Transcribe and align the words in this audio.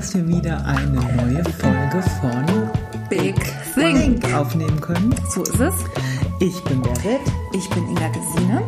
dass 0.00 0.14
wir 0.14 0.26
wieder 0.26 0.64
eine 0.64 0.98
neue 1.14 1.44
Folge 1.44 2.02
von 2.22 2.70
Big 3.10 3.36
Thing 3.74 4.18
aufnehmen 4.32 4.80
können. 4.80 5.14
So 5.28 5.42
ist 5.42 5.60
es. 5.60 5.74
Ich 6.40 6.58
bin 6.64 6.80
Berit. 6.80 7.20
Ich 7.52 7.68
bin 7.68 7.86
Inga 7.86 8.08
Gesine. 8.08 8.62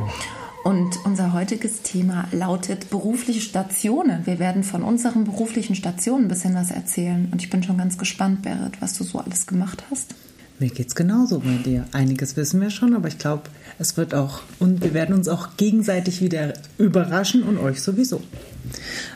Und 0.62 0.98
unser 1.06 1.32
heutiges 1.32 1.80
Thema 1.80 2.28
lautet 2.32 2.90
berufliche 2.90 3.40
Stationen. 3.40 4.26
Wir 4.26 4.38
werden 4.38 4.62
von 4.62 4.82
unseren 4.82 5.24
beruflichen 5.24 5.74
Stationen 5.74 6.26
ein 6.26 6.28
bisschen 6.28 6.54
was 6.54 6.70
erzählen. 6.70 7.30
Und 7.32 7.40
ich 7.40 7.48
bin 7.48 7.62
schon 7.62 7.78
ganz 7.78 7.96
gespannt, 7.96 8.42
Berit, 8.42 8.82
was 8.82 8.98
du 8.98 9.02
so 9.02 9.18
alles 9.18 9.46
gemacht 9.46 9.84
hast. 9.90 10.14
Mir 10.58 10.68
geht's 10.68 10.94
genauso 10.94 11.38
bei 11.38 11.56
dir. 11.64 11.86
Einiges 11.92 12.36
wissen 12.36 12.60
wir 12.60 12.68
schon, 12.68 12.94
aber 12.94 13.08
ich 13.08 13.16
glaube, 13.16 13.44
es 13.78 13.96
wird 13.96 14.14
auch 14.14 14.42
und 14.58 14.82
wir 14.82 14.92
werden 14.92 15.14
uns 15.14 15.28
auch 15.28 15.56
gegenseitig 15.56 16.20
wieder 16.20 16.52
überraschen 16.76 17.42
und 17.42 17.56
euch 17.56 17.80
sowieso. 17.80 18.20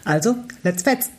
Also, 0.03 0.37
let's 0.63 0.83
fetz. 0.83 1.11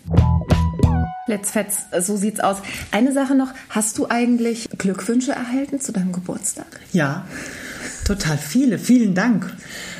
Let's 1.27 1.52
fetz, 1.52 1.86
so 1.99 2.16
sieht's 2.16 2.40
aus. 2.40 2.58
Eine 2.91 3.12
Sache 3.12 3.35
noch, 3.35 3.54
hast 3.70 3.98
du 3.98 4.08
eigentlich 4.09 4.70
Glückwünsche 4.77 5.34
erhalten 5.34 5.81
zu 5.81 5.91
deinem 5.91 6.13
Geburtstag? 6.13 6.68
Ja, 6.94 7.27
total 8.05 8.38
viele. 8.38 8.80
Vielen 8.80 9.13
Dank 9.13 9.54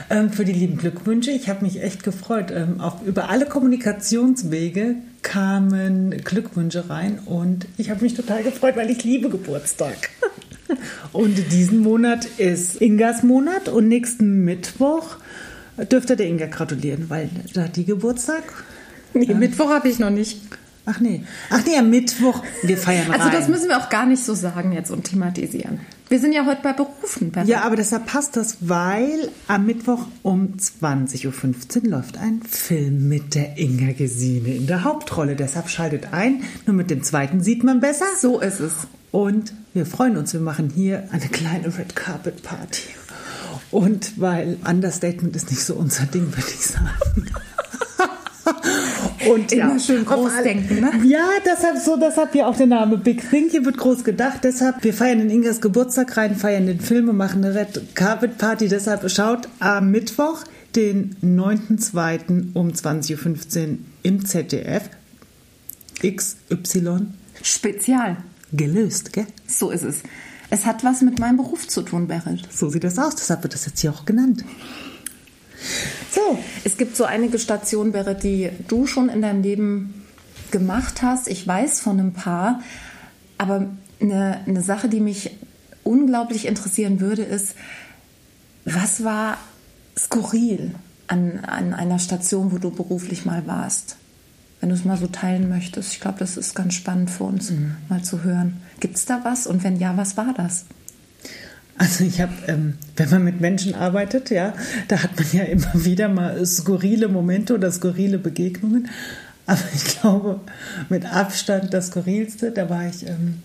ähm, 0.10 0.32
für 0.32 0.46
die 0.46 0.54
lieben 0.54 0.78
Glückwünsche. 0.78 1.32
Ich 1.32 1.50
habe 1.50 1.66
mich 1.66 1.82
echt 1.84 2.04
gefreut. 2.04 2.52
Ähm, 2.52 2.80
auf, 2.80 3.06
über 3.06 3.30
alle 3.30 3.46
Kommunikationswege 3.46 4.96
kamen 5.22 6.12
Glückwünsche 6.24 6.90
rein 6.90 7.20
und 7.26 7.68
ich 7.78 7.90
habe 7.90 8.04
mich 8.04 8.14
total 8.14 8.44
gefreut, 8.44 8.78
weil 8.78 8.90
ich 8.90 9.04
liebe 9.04 9.30
Geburtstag. 9.30 10.10
Und 11.14 11.52
diesen 11.54 11.80
Monat 11.80 12.26
ist 12.38 12.82
Ingas 12.82 13.24
Monat 13.24 13.70
und 13.70 13.88
nächsten 13.88 14.44
Mittwoch 14.44 15.16
dürfte 15.78 16.18
der 16.18 16.28
Inga 16.28 16.48
gratulieren, 16.48 17.10
weil 17.10 17.30
da 17.54 17.64
hat 17.64 17.78
die 17.78 17.86
Geburtstag. 17.86 18.44
Nee, 19.14 19.34
Mittwoch 19.34 19.70
habe 19.70 19.88
ich 19.88 19.98
noch 19.98 20.10
nicht. 20.10 20.42
Ach 20.90 21.00
nee. 21.02 21.24
Ach 21.50 21.60
nee, 21.66 21.78
am 21.78 21.90
Mittwoch. 21.90 22.42
Wir 22.64 22.78
feiern 22.78 23.12
Also 23.12 23.26
rein. 23.26 23.34
das 23.34 23.50
müssen 23.50 23.68
wir 23.68 23.78
auch 23.78 23.90
gar 23.90 24.06
nicht 24.06 24.24
so 24.24 24.34
sagen 24.34 24.72
jetzt 24.72 24.90
und 24.90 25.04
thematisieren. 25.04 25.82
Wir 26.08 26.20
sind 26.22 26.32
ja 26.32 26.46
heute 26.46 26.62
bei 26.64 26.72
Berufen. 26.72 27.32
Berit. 27.32 27.50
Ja, 27.50 27.64
aber 27.64 27.76
deshalb 27.76 28.06
passt 28.06 28.38
das, 28.38 28.58
weil 28.62 29.30
am 29.50 29.66
Mittwoch 29.66 30.08
um 30.24 30.54
20.15 30.58 31.84
Uhr 31.84 31.90
läuft 31.90 32.18
ein 32.18 32.42
Film 32.50 33.10
mit 33.10 33.36
der 33.36 33.58
Inga 33.58 33.92
Gesine 33.92 34.56
in 34.56 34.66
der 34.68 34.86
Hauptrolle. 34.86 35.36
Deshalb 35.36 35.68
schaltet 35.70 36.14
ein. 36.14 36.44
Nur 36.66 36.76
mit 36.78 36.90
dem 36.90 37.04
zweiten 37.04 37.44
sieht 37.44 37.66
man 37.66 37.82
besser. 37.82 38.06
So 38.18 38.40
ist 38.40 38.62
es. 38.62 38.72
Und 39.12 39.54
wir 39.74 39.86
freuen 39.86 40.16
uns. 40.16 40.32
Wir 40.32 40.40
machen 40.40 40.72
hier 40.74 41.10
eine 41.12 41.28
kleine 41.28 41.78
Red 41.78 41.98
Carpet 41.98 42.42
Party. 42.44 42.84
Und 43.72 44.14
weil 44.22 44.58
Understatement 44.66 45.36
ist 45.36 45.50
nicht 45.50 45.64
so 45.66 45.76
unser 45.76 46.06
Ding, 46.06 46.28
würde 46.28 46.48
ich 46.48 46.66
sagen. 46.68 47.28
Und 49.30 49.52
Immer 49.52 49.80
schön 49.80 50.08
auf 50.08 50.14
groß 50.16 50.32
alle- 50.34 50.44
denken, 50.44 50.80
ne? 50.82 50.92
Ja, 51.06 51.28
deshalb 51.46 51.78
so, 51.78 51.98
deshalb 51.98 52.36
ja 52.36 52.46
auch 52.48 52.56
der 52.56 52.68
Name 52.68 52.98
Big 52.98 53.28
Thing. 53.30 53.48
Hier 53.50 53.66
wird 53.66 53.78
groß 53.78 54.04
gedacht. 54.04 54.40
Deshalb, 54.44 54.84
wir 54.84 54.94
feiern 54.94 55.20
in 55.22 55.30
Ingas 55.30 55.60
Geburtstag 55.60 56.16
rein, 56.18 56.36
feiern 56.36 56.68
den 56.68 56.80
Film 56.80 57.10
und 57.10 57.18
machen 57.18 57.44
eine 57.44 57.56
Red 57.56 57.96
Carpet 57.96 58.38
Party. 58.38 58.68
Deshalb 58.68 59.10
schaut 59.10 59.48
am 59.60 59.90
Mittwoch, 59.92 60.44
den 60.76 61.16
9.2. 61.24 62.50
um 62.54 62.70
20.15 62.72 63.68
Uhr 63.72 63.78
im 64.04 64.26
ZDF 64.26 64.84
XY 66.04 67.08
Spezial. 67.42 68.18
gelöst, 68.54 69.14
gell? 69.14 69.26
So 69.48 69.72
ist 69.72 69.84
es. 69.84 69.98
Es 70.50 70.66
hat 70.66 70.84
was 70.84 71.02
mit 71.02 71.20
meinem 71.20 71.38
Beruf 71.38 71.68
zu 71.68 71.82
tun, 71.82 72.08
Berit. 72.08 72.42
So 72.52 72.70
sieht 72.70 72.84
das 72.84 72.98
aus. 73.00 73.16
Deshalb 73.16 73.44
wird 73.44 73.54
das 73.54 73.66
jetzt 73.66 73.80
hier 73.82 73.92
auch 73.92 74.06
genannt. 74.06 74.44
So, 76.12 76.38
Es 76.64 76.78
gibt 76.78 76.96
so 76.96 77.06
einige 77.06 77.40
Stationen, 77.40 77.92
Berit, 77.92 78.24
die 78.24 78.50
du 78.68 78.88
schon 78.88 79.10
in 79.10 79.22
deinem 79.22 79.42
Leben 79.42 80.06
gemacht 80.52 81.02
hast. 81.02 81.28
Ich 81.28 81.46
weiß 81.46 81.82
von 81.82 82.00
ein 82.00 82.14
paar. 82.14 82.62
Aber 83.38 83.68
eine, 84.00 84.42
eine 84.46 84.62
Sache, 84.62 84.90
die 84.90 85.00
mich 85.00 85.32
unglaublich 85.84 86.46
interessieren 86.46 87.00
würde, 87.00 87.24
ist, 87.24 87.56
was 88.66 89.04
war 89.04 89.38
skurril 89.98 90.76
an, 91.08 91.40
an 91.46 91.74
einer 91.74 92.00
Station, 92.00 92.52
wo 92.52 92.58
du 92.58 92.72
beruflich 92.72 93.26
mal 93.26 93.48
warst? 93.48 93.98
Wenn 94.60 94.70
du 94.70 94.76
es 94.76 94.86
mal 94.86 94.98
so 94.98 95.08
teilen 95.08 95.50
möchtest. 95.50 95.94
Ich 95.94 96.00
glaube, 96.00 96.20
das 96.20 96.36
ist 96.36 96.56
ganz 96.56 96.74
spannend 96.74 97.12
für 97.12 97.26
uns, 97.26 97.52
mal 97.90 98.04
zu 98.04 98.24
hören. 98.24 98.58
Gibt 98.80 98.98
es 98.98 99.06
da 99.06 99.24
was? 99.24 99.48
Und 99.48 99.64
wenn 99.64 99.78
ja, 99.78 99.96
was 99.98 100.18
war 100.18 100.34
das? 100.36 100.66
Also 101.78 102.04
ich 102.04 102.22
habe, 102.22 102.34
ähm, 102.48 102.74
wenn 102.96 103.10
man 103.10 103.24
mit 103.24 103.40
Menschen 103.40 103.76
arbeitet, 103.76 104.32
ja, 104.32 104.54
da 104.88 105.04
hat 105.04 105.16
man 105.16 105.28
ja 105.32 105.44
immer 105.44 105.72
wieder 105.74 106.10
mal 106.10 106.46
skurrile 106.46 107.08
Momente 107.08 107.54
oder 107.54 107.72
skurrile 107.72 108.18
Begegnungen. 108.18 108.90
Aber 109.46 109.62
ich 109.74 109.86
glaube, 109.86 110.42
mit 110.90 111.06
Abstand 111.06 111.74
das 111.74 111.88
Skurrilste, 111.88 112.52
da 112.52 112.70
war 112.70 112.86
ich 112.86 113.08
ähm, 113.08 113.42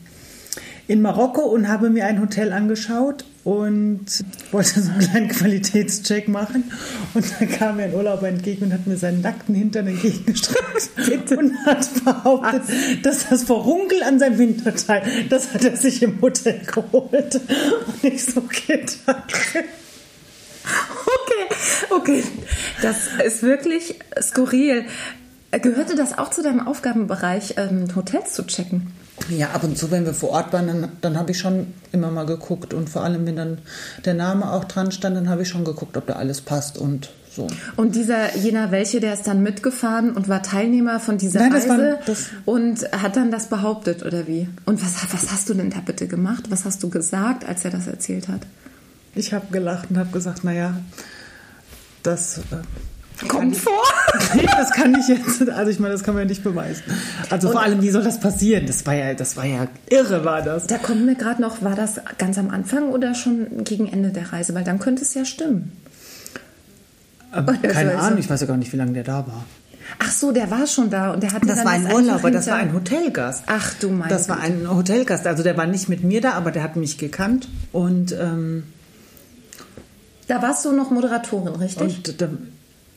in 0.88 1.02
Marokko 1.02 1.42
und 1.42 1.68
habe 1.68 1.90
mir 1.90 2.06
ein 2.06 2.20
Hotel 2.20 2.52
angeschaut 2.52 3.24
und 3.44 4.24
wollte 4.50 4.80
so 4.80 4.90
einen 4.90 5.00
kleinen 5.00 5.28
Qualitätscheck 5.28 6.28
machen. 6.28 6.64
Und 7.14 7.24
da 7.38 7.46
kam 7.46 7.76
mir 7.76 7.84
ein 7.84 7.94
Urlauber 7.94 8.28
entgegen 8.28 8.66
und 8.66 8.72
hat 8.72 8.86
mir 8.86 8.96
seinen 8.96 9.20
nackten 9.20 9.54
Hintern 9.54 9.88
entgegengestreckt 9.88 11.32
und 11.32 11.54
hat 11.66 11.88
behauptet, 12.04 12.62
dass 13.02 13.28
das 13.28 13.44
Verunkel 13.44 14.02
an 14.02 14.18
seinem 14.18 14.38
Hinterteil, 14.38 15.02
das 15.28 15.54
hat 15.54 15.64
er 15.64 15.76
sich 15.76 16.02
im 16.02 16.20
Hotel 16.20 16.60
geholt. 16.66 17.34
Und 17.36 18.04
ich 18.04 18.24
so, 18.24 18.40
okay, 18.40 18.84
danke. 19.06 19.64
Okay, 21.04 21.54
okay. 21.90 22.24
Das 22.82 23.08
ist 23.24 23.42
wirklich 23.42 23.98
skurril. 24.20 24.84
Gehörte 25.50 25.96
das 25.96 26.16
auch 26.16 26.30
zu 26.30 26.42
deinem 26.42 26.66
Aufgabenbereich, 26.66 27.54
ähm, 27.58 27.86
Hotels 27.94 28.32
zu 28.32 28.46
checken? 28.46 28.92
Ja, 29.30 29.50
ab 29.50 29.64
und 29.64 29.76
zu, 29.78 29.90
wenn 29.90 30.04
wir 30.04 30.14
vor 30.14 30.30
Ort 30.30 30.52
waren, 30.52 30.66
dann, 30.66 30.88
dann 31.00 31.18
habe 31.18 31.30
ich 31.30 31.38
schon 31.38 31.68
immer 31.92 32.10
mal 32.10 32.26
geguckt. 32.26 32.74
Und 32.74 32.88
vor 32.90 33.02
allem, 33.04 33.26
wenn 33.26 33.36
dann 33.36 33.58
der 34.04 34.14
Name 34.14 34.50
auch 34.52 34.64
dran 34.64 34.90
stand, 34.92 35.16
dann 35.16 35.28
habe 35.28 35.42
ich 35.42 35.48
schon 35.48 35.64
geguckt, 35.64 35.96
ob 35.96 36.06
da 36.06 36.14
alles 36.14 36.40
passt 36.40 36.76
und 36.78 37.10
so. 37.34 37.46
Und 37.76 37.94
dieser 37.94 38.36
jener 38.36 38.70
welche, 38.72 39.00
der 39.00 39.14
ist 39.14 39.26
dann 39.26 39.42
mitgefahren 39.42 40.12
und 40.12 40.28
war 40.28 40.42
Teilnehmer 40.42 41.00
von 41.00 41.16
dieser 41.18 41.40
Nein, 41.40 41.52
das 41.52 41.68
Reise 41.68 41.78
war- 41.82 41.98
das- 42.06 42.26
und 42.44 42.92
hat 42.92 43.16
dann 43.16 43.30
das 43.30 43.46
behauptet 43.48 44.04
oder 44.04 44.26
wie? 44.26 44.48
Und 44.66 44.82
was, 44.84 44.94
was 45.12 45.32
hast 45.32 45.48
du 45.48 45.54
denn 45.54 45.70
da 45.70 45.78
bitte 45.84 46.06
gemacht? 46.08 46.44
Was 46.50 46.64
hast 46.66 46.82
du 46.82 46.90
gesagt, 46.90 47.46
als 47.48 47.64
er 47.64 47.70
das 47.70 47.86
erzählt 47.86 48.28
hat? 48.28 48.42
Ich 49.14 49.32
habe 49.32 49.46
gelacht 49.50 49.90
und 49.90 49.98
habe 49.98 50.10
gesagt, 50.10 50.44
naja, 50.44 50.74
das 52.02 52.38
äh, 52.38 52.42
Kommt 53.28 53.56
vor. 53.56 53.72
Nee, 54.34 54.46
das 54.46 54.70
kann 54.70 54.94
ich 54.98 55.08
jetzt. 55.08 55.46
Also 55.50 55.70
ich 55.70 55.78
meine, 55.78 55.92
das 55.92 56.02
kann 56.04 56.14
man 56.14 56.22
ja 56.22 56.28
nicht 56.28 56.42
beweisen. 56.42 56.82
Also 57.28 57.50
vor 57.50 57.60
allem, 57.60 57.82
wie 57.82 57.90
soll 57.90 58.02
das 58.02 58.18
passieren? 58.20 58.66
Das 58.66 58.86
war 58.86 58.94
ja, 58.94 59.12
das 59.14 59.36
war 59.36 59.44
ja 59.44 59.66
irre, 59.90 60.24
war 60.24 60.40
das. 60.42 60.66
Da 60.66 60.78
kommt 60.78 61.04
mir 61.04 61.14
gerade 61.16 61.42
noch, 61.42 61.60
war 61.62 61.74
das 61.74 61.96
ganz 62.18 62.38
am 62.38 62.48
Anfang 62.50 62.88
oder 62.90 63.14
schon 63.14 63.64
gegen 63.64 63.88
Ende 63.88 64.08
der 64.10 64.32
Reise? 64.32 64.54
Weil 64.54 64.64
dann 64.64 64.78
könnte 64.78 65.02
es 65.02 65.12
ja 65.14 65.24
stimmen. 65.26 65.72
Aber 67.30 67.52
das 67.54 67.72
keine 67.72 67.94
weiß 67.94 68.00
Ahnung, 68.00 68.18
ich. 68.20 68.30
weiß 68.30 68.40
ja 68.42 68.46
gar 68.46 68.56
nicht, 68.56 68.72
wie 68.72 68.76
lange 68.76 68.92
der 68.92 69.04
da 69.04 69.26
war. 69.26 69.44
Ach 69.98 70.10
so, 70.10 70.32
der 70.32 70.50
war 70.50 70.66
schon 70.66 70.88
da 70.88 71.12
und 71.12 71.22
der 71.22 71.32
hat 71.32 71.42
Das 71.46 71.58
war 71.64 71.72
ein 71.72 71.84
einfach 71.84 71.94
Urlauber, 71.98 72.30
das 72.30 72.46
war 72.46 72.56
ein 72.56 72.72
Hotelgast. 72.72 73.44
Ach 73.46 73.74
du 73.80 73.90
meine 73.90 74.08
Das 74.08 74.28
war 74.28 74.40
ein 74.40 74.66
Hotelgast. 74.70 75.26
Also 75.26 75.42
der 75.42 75.56
war 75.56 75.66
nicht 75.66 75.88
mit 75.90 76.04
mir 76.04 76.20
da, 76.22 76.32
aber 76.32 76.50
der 76.52 76.62
hat 76.62 76.76
mich 76.76 76.96
gekannt 76.96 77.48
und 77.72 78.12
ähm, 78.12 78.62
Da 80.28 80.40
warst 80.40 80.64
du 80.64 80.72
noch 80.72 80.90
Moderatorin, 80.90 81.54
richtig? 81.56 81.82
Und 81.82 82.20
da, 82.22 82.28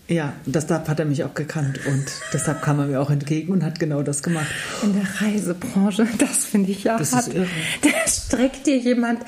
ja, 0.08 0.34
deshalb 0.46 0.88
hat 0.88 1.00
er 1.00 1.06
mich 1.06 1.24
auch 1.24 1.34
gekannt 1.34 1.80
und 1.88 2.06
deshalb 2.32 2.62
kam 2.62 2.80
er 2.80 2.86
mir 2.86 3.02
auch 3.02 3.10
entgegen 3.10 3.52
und 3.52 3.64
hat 3.64 3.80
genau 3.80 4.04
das 4.04 4.22
gemacht. 4.22 4.48
In 4.84 4.94
der 4.94 5.08
Reisebranche, 5.22 6.08
das 6.20 6.46
finde 6.46 6.72
ich 6.72 6.84
ja 6.84 6.98
Das 6.98 7.12
hart. 7.14 7.28
ist 7.28 7.34
irre. 7.34 7.48
Da 7.82 7.90
streckt 8.08 8.68
dir 8.68 8.78
jemand 8.78 9.22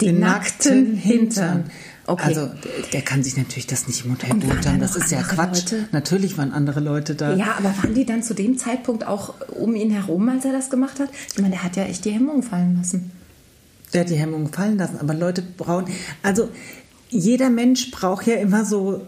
den, 0.00 0.18
nackten 0.18 0.96
Hintern. 0.96 1.70
Okay. 2.06 2.22
Also 2.24 2.50
der, 2.92 3.00
kann 3.00 3.22
sich 3.22 3.36
natürlich 3.36 3.66
das 3.66 3.86
nicht 3.86 4.04
im 4.04 4.12
Hotel 4.12 4.34
beurteilen. 4.34 4.80
Das 4.80 4.94
ist 4.94 5.10
ja 5.10 5.22
Quatsch. 5.22 5.70
Leute? 5.70 5.88
Natürlich 5.92 6.36
waren 6.36 6.52
andere 6.52 6.80
Leute 6.80 7.14
da. 7.14 7.34
ja, 7.34 7.54
aber 7.58 7.74
waren 7.78 7.94
die 7.94 8.04
dann 8.04 8.22
zu 8.22 8.34
dem 8.34 8.58
Zeitpunkt 8.58 9.06
auch 9.06 9.34
um 9.50 9.74
ihn 9.74 9.90
herum, 9.90 10.28
als 10.28 10.44
er 10.44 10.52
das 10.52 10.68
gemacht 10.68 11.00
hat? 11.00 11.08
Ich 11.32 11.38
meine, 11.38 11.52
der 11.52 11.62
hat 11.62 11.76
ja 11.76 11.84
echt 11.84 12.04
die 12.04 12.10
Hemmung 12.10 12.42
fallen 12.42 12.76
lassen. 12.76 13.10
Der 13.94 14.02
hat 14.02 14.10
die 14.10 14.16
Hemmung 14.16 14.52
fallen 14.52 14.76
lassen. 14.76 14.98
Aber 15.00 15.14
Leute 15.14 15.40
brauchen. 15.42 15.86
Also 16.22 16.50
jeder 17.08 17.48
Mensch 17.48 17.90
braucht 17.92 18.26
ja 18.26 18.34
immer 18.34 18.64
so 18.66 19.06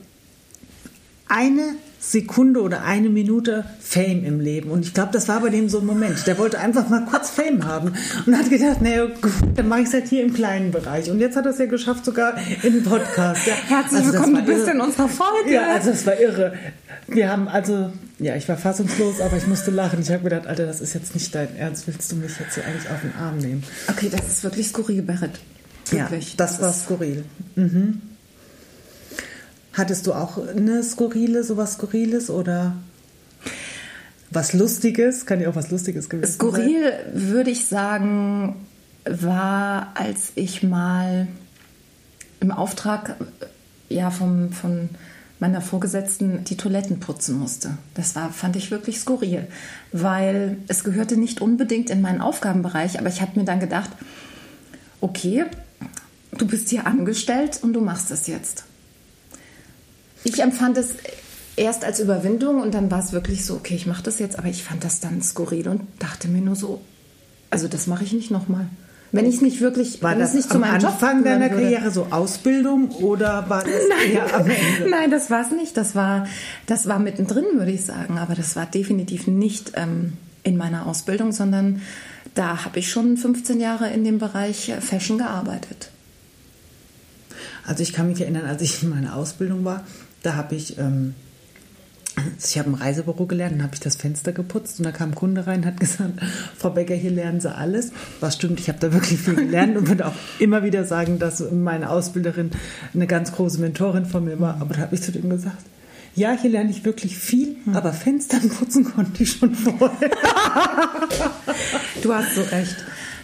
eine 1.28 1.74
Sekunde 2.00 2.62
oder 2.62 2.84
eine 2.84 3.08
Minute 3.08 3.64
Fame 3.80 4.24
im 4.24 4.38
Leben. 4.38 4.70
Und 4.70 4.84
ich 4.84 4.94
glaube, 4.94 5.10
das 5.12 5.28
war 5.28 5.40
bei 5.40 5.48
dem 5.48 5.68
so 5.68 5.80
ein 5.80 5.86
Moment. 5.86 6.26
Der 6.26 6.38
wollte 6.38 6.58
einfach 6.60 6.88
mal 6.88 7.04
kurz 7.04 7.30
Fame 7.30 7.64
haben 7.64 7.92
und 8.26 8.38
hat 8.38 8.48
gedacht, 8.48 8.80
naja, 8.80 9.06
gut, 9.06 9.32
dann 9.56 9.66
mache 9.68 9.80
ich 9.80 9.88
es 9.88 9.92
halt 9.92 10.08
hier 10.08 10.22
im 10.22 10.32
kleinen 10.32 10.70
Bereich. 10.70 11.10
Und 11.10 11.18
jetzt 11.18 11.36
hat 11.36 11.46
er 11.46 11.50
es 11.50 11.58
ja 11.58 11.66
geschafft, 11.66 12.04
sogar 12.04 12.34
in 12.62 12.74
den 12.74 12.84
Podcast. 12.84 13.46
Ja. 13.46 13.54
Herzlich 13.54 14.00
Also 14.00 14.12
das 14.12 14.20
willkommen, 14.20 14.46
du 14.46 14.54
bist 14.54 14.68
in 14.68 14.80
unserer 14.80 15.08
Folge. 15.08 15.52
Ja, 15.52 15.72
also 15.72 15.90
es 15.90 16.06
war 16.06 16.18
irre. 16.20 16.54
Wir 17.08 17.30
haben 17.30 17.48
also, 17.48 17.92
ja, 18.18 18.36
ich 18.36 18.48
war 18.48 18.56
fassungslos, 18.56 19.20
aber 19.20 19.36
ich 19.36 19.46
musste 19.46 19.72
lachen. 19.72 20.00
Ich 20.00 20.10
habe 20.10 20.22
gedacht, 20.22 20.46
Alter, 20.46 20.66
das 20.66 20.80
ist 20.80 20.94
jetzt 20.94 21.14
nicht 21.14 21.34
dein 21.34 21.56
Ernst. 21.56 21.88
Willst 21.88 22.10
du 22.12 22.16
mich 22.16 22.38
jetzt 22.38 22.54
hier 22.54 22.64
eigentlich 22.64 22.88
auf 22.88 23.00
den 23.00 23.14
Arm 23.20 23.38
nehmen? 23.38 23.64
Okay, 23.88 24.10
das 24.10 24.26
ist 24.28 24.44
wirklich 24.44 24.68
skurril, 24.68 25.02
Berit. 25.02 25.40
Wirklich. 25.90 26.30
Ja, 26.30 26.36
das 26.36 26.60
war 26.60 26.72
skurril. 26.72 27.24
Mhm. 27.56 28.00
Hattest 29.76 30.06
du 30.06 30.14
auch 30.14 30.38
eine 30.38 30.82
skurrile, 30.82 31.44
sowas 31.44 31.74
Skurriles 31.74 32.30
oder 32.30 32.76
was 34.30 34.54
Lustiges, 34.54 35.26
kann 35.26 35.40
ja 35.40 35.50
auch 35.50 35.54
was 35.54 35.70
Lustiges 35.70 36.08
gewesen 36.08 36.32
Skurril 36.32 36.92
sein. 36.92 37.28
würde 37.28 37.50
ich 37.50 37.66
sagen, 37.66 38.56
war, 39.04 39.92
als 39.94 40.32
ich 40.34 40.62
mal 40.62 41.28
im 42.40 42.52
Auftrag 42.52 43.16
ja, 43.90 44.10
vom, 44.10 44.50
von 44.50 44.88
meiner 45.40 45.60
Vorgesetzten 45.60 46.44
die 46.44 46.56
Toiletten 46.56 46.98
putzen 46.98 47.38
musste. 47.38 47.76
Das 47.92 48.16
war, 48.16 48.32
fand 48.32 48.56
ich 48.56 48.70
wirklich 48.70 48.98
skurril, 48.98 49.46
weil 49.92 50.56
es 50.68 50.84
gehörte 50.84 51.18
nicht 51.18 51.42
unbedingt 51.42 51.90
in 51.90 52.00
meinen 52.00 52.22
Aufgabenbereich, 52.22 52.98
aber 52.98 53.08
ich 53.08 53.20
habe 53.20 53.38
mir 53.38 53.44
dann 53.44 53.60
gedacht, 53.60 53.90
okay, 55.02 55.44
du 56.38 56.46
bist 56.46 56.70
hier 56.70 56.86
angestellt 56.86 57.60
und 57.62 57.74
du 57.74 57.82
machst 57.82 58.10
es 58.10 58.26
jetzt. 58.26 58.64
Ich 60.26 60.42
empfand 60.42 60.76
es 60.76 60.94
erst 61.54 61.84
als 61.84 62.00
Überwindung 62.00 62.60
und 62.60 62.74
dann 62.74 62.90
war 62.90 62.98
es 62.98 63.12
wirklich 63.12 63.44
so, 63.44 63.54
okay, 63.54 63.76
ich 63.76 63.86
mache 63.86 64.02
das 64.02 64.18
jetzt, 64.18 64.38
aber 64.38 64.48
ich 64.48 64.64
fand 64.64 64.82
das 64.82 64.98
dann 64.98 65.22
skurril 65.22 65.68
und 65.68 65.82
dachte 66.00 66.26
mir 66.26 66.40
nur 66.40 66.56
so, 66.56 66.80
also 67.50 67.68
das 67.68 67.86
mache 67.86 68.02
ich 68.02 68.12
nicht 68.12 68.32
nochmal. 68.32 68.66
Wenn 69.12 69.24
ich 69.24 69.36
es 69.36 69.40
nicht 69.40 69.60
wirklich, 69.60 70.02
war 70.02 70.16
das 70.16 70.34
nicht 70.34 70.50
zu 70.50 70.58
meinem 70.58 70.84
Anfang 70.84 71.18
Job 71.18 71.24
deiner 71.24 71.48
Karriere 71.48 71.92
so 71.92 72.08
Ausbildung 72.10 72.90
oder 72.90 73.48
war 73.48 73.62
das 73.62 73.72
Nein. 73.88 74.20
am 74.34 74.50
Ende? 74.50 74.90
Nein, 74.90 75.10
das 75.12 75.30
war 75.30 75.42
es 75.42 75.52
nicht. 75.52 75.76
Das 75.76 75.94
war, 75.94 76.26
das 76.66 76.88
war 76.88 76.98
mittendrin, 76.98 77.44
würde 77.54 77.70
ich 77.70 77.84
sagen. 77.84 78.18
Aber 78.18 78.34
das 78.34 78.56
war 78.56 78.66
definitiv 78.66 79.28
nicht 79.28 79.72
ähm, 79.76 80.14
in 80.42 80.56
meiner 80.56 80.86
Ausbildung, 80.86 81.30
sondern 81.30 81.82
da 82.34 82.64
habe 82.64 82.80
ich 82.80 82.90
schon 82.90 83.16
15 83.16 83.60
Jahre 83.60 83.88
in 83.90 84.02
dem 84.02 84.18
Bereich 84.18 84.74
Fashion 84.80 85.18
gearbeitet. 85.18 85.90
Also 87.64 87.82
ich 87.84 87.92
kann 87.92 88.08
mich 88.08 88.20
erinnern, 88.20 88.46
als 88.46 88.60
ich 88.60 88.82
in 88.82 88.90
meiner 88.90 89.16
Ausbildung 89.16 89.64
war, 89.64 89.84
da 90.26 90.34
habe 90.34 90.54
ich 90.54 90.78
ähm, 90.78 91.14
ich 92.42 92.58
habe 92.58 92.70
im 92.70 92.74
Reisebüro 92.74 93.26
gelernt, 93.26 93.56
dann 93.56 93.62
habe 93.62 93.74
ich 93.74 93.80
das 93.80 93.96
Fenster 93.96 94.32
geputzt 94.32 94.78
und 94.78 94.86
da 94.86 94.92
kam 94.92 95.10
ein 95.10 95.14
Kunde 95.14 95.46
rein 95.46 95.60
und 95.60 95.66
hat 95.66 95.80
gesagt, 95.80 96.12
Frau 96.56 96.70
Becker, 96.70 96.94
hier 96.94 97.10
lernen 97.10 97.40
Sie 97.40 97.54
alles. 97.54 97.92
Was 98.20 98.34
stimmt, 98.34 98.58
ich 98.58 98.68
habe 98.68 98.78
da 98.80 98.92
wirklich 98.92 99.20
viel 99.20 99.34
gelernt 99.34 99.76
und 99.76 99.88
würde 99.88 100.06
auch 100.06 100.14
immer 100.38 100.62
wieder 100.62 100.84
sagen, 100.84 101.18
dass 101.18 101.40
meine 101.52 101.90
Ausbilderin 101.90 102.50
eine 102.94 103.06
ganz 103.06 103.32
große 103.32 103.60
Mentorin 103.60 104.06
von 104.06 104.24
mir 104.24 104.40
war. 104.40 104.60
Aber 104.60 104.74
da 104.74 104.80
habe 104.82 104.94
ich 104.94 105.02
zu 105.02 105.12
dem 105.12 105.28
gesagt, 105.28 105.62
ja, 106.14 106.32
hier 106.32 106.50
lerne 106.50 106.70
ich 106.70 106.86
wirklich 106.86 107.18
viel, 107.18 107.56
aber 107.74 107.92
Fenster 107.92 108.38
putzen 108.38 108.84
konnte 108.84 109.22
ich 109.22 109.32
schon 109.32 109.54
vorher. 109.54 110.10
du 112.02 112.14
hast 112.14 112.34
so 112.34 112.40
recht. 112.40 112.76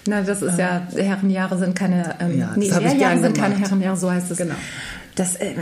Na, 0.06 0.20
das 0.20 0.43
ist 0.43 0.58
ja, 0.58 0.87
Herrenjahre 0.94 1.56
sind 1.56 1.75
keine, 1.75 2.16
ähm, 2.20 2.38
ja, 2.38 2.52
nee, 2.56 2.69
Lehrjahre 2.69 3.20
sind 3.20 3.38
keine 3.38 3.56
Herrenjahre, 3.56 3.96
so 3.96 4.10
heißt 4.10 4.32
es. 4.32 4.37
Genau. 4.37 4.56
Das, 5.14 5.36
äh, 5.36 5.54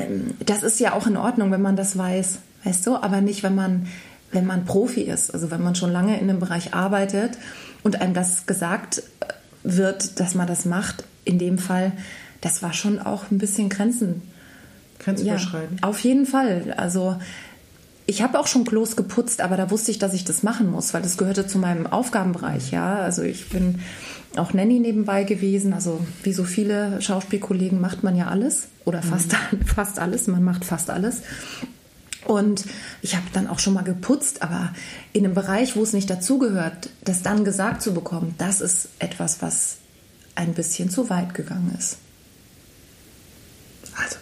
das 0.45 0.63
ist 0.63 0.81
ja 0.81 0.93
auch 0.93 1.07
in 1.07 1.17
Ordnung, 1.17 1.51
wenn 1.51 1.63
man 1.63 1.77
das 1.77 1.99
weiß 1.99 2.39
weißt 2.65 2.87
du, 2.87 2.97
aber 2.97 3.21
nicht, 3.21 3.43
wenn 3.43 3.55
man, 3.55 3.87
wenn 4.33 4.47
man 4.47 4.65
Profi 4.65 5.03
ist, 5.03 5.33
also 5.33 5.51
wenn 5.51 5.63
man 5.63 5.75
schon 5.75 5.93
lange 5.93 6.19
in 6.21 6.29
dem 6.29 6.41
Bereich 6.41 6.75
arbeitet 6.75 7.39
und 7.83 8.01
einem 8.01 8.15
das 8.15 8.47
gesagt 8.47 9.03
wird, 9.63 10.21
dass 10.21 10.35
man 10.35 10.47
das 10.47 10.65
macht, 10.65 11.05
in 11.25 11.39
dem 11.39 11.59
Fall, 11.59 11.93
das 12.41 12.63
war 12.63 12.73
schon 12.73 12.99
auch 12.99 13.31
ein 13.31 13.39
bisschen 13.39 13.69
Grenzen. 13.69 14.23
Grenzüberschreitend. 14.99 15.81
Ja, 15.81 15.89
auf 15.89 16.01
jeden 16.01 16.27
Fall. 16.27 16.75
Also 16.77 17.17
ich 18.07 18.23
habe 18.23 18.39
auch 18.39 18.47
schon 18.47 18.65
Klos 18.65 18.97
geputzt, 18.97 19.41
aber 19.41 19.57
da 19.57 19.71
wusste 19.71 19.91
ich, 19.91 19.99
dass 19.99 20.15
ich 20.15 20.25
das 20.25 20.43
machen 20.43 20.71
muss, 20.71 20.93
weil 20.93 21.03
das 21.03 21.17
gehörte 21.17 21.47
zu 21.47 21.59
meinem 21.59 21.87
Aufgabenbereich. 21.87 22.71
Ja, 22.71 22.97
also 22.97 23.23
ich 23.23 23.49
bin 23.49 23.81
auch 24.37 24.53
Nanny 24.53 24.79
nebenbei 24.79 25.25
gewesen. 25.25 25.73
Also 25.73 26.05
wie 26.23 26.33
so 26.33 26.45
viele 26.45 27.01
Schauspielkollegen 27.03 27.81
macht 27.81 28.03
man 28.03 28.17
ja 28.17 28.29
alles 28.29 28.69
oder 28.85 29.03
fast, 29.03 29.33
mhm. 29.53 29.63
fast 29.67 29.99
alles. 29.99 30.27
Man 30.27 30.45
macht 30.45 30.65
fast 30.65 30.91
alles. 30.91 31.23
Und 32.27 32.65
ich 33.03 33.17
habe 33.17 33.27
dann 33.33 33.49
auch 33.49 33.59
schon 33.59 33.75
mal 33.75 33.83
geputzt, 33.83 34.43
aber 34.43 34.73
in 35.13 35.25
einem 35.25 35.35
Bereich, 35.35 35.75
wo 35.75 35.83
es 35.83 35.93
nicht 35.93 36.11
dazugehört, 36.11 36.91
das 37.05 37.23
dann 37.23 37.45
gesagt 37.45 37.83
zu 37.83 37.95
bekommen, 37.95 38.35
das 38.39 38.61
ist 38.61 38.89
etwas, 38.99 39.43
was 39.43 39.79
ein 40.35 40.53
bisschen 40.55 40.91
zu 40.91 41.11
weit 41.11 41.35
gegangen 41.35 41.75
ist. 41.79 41.97
Also, 43.97 44.17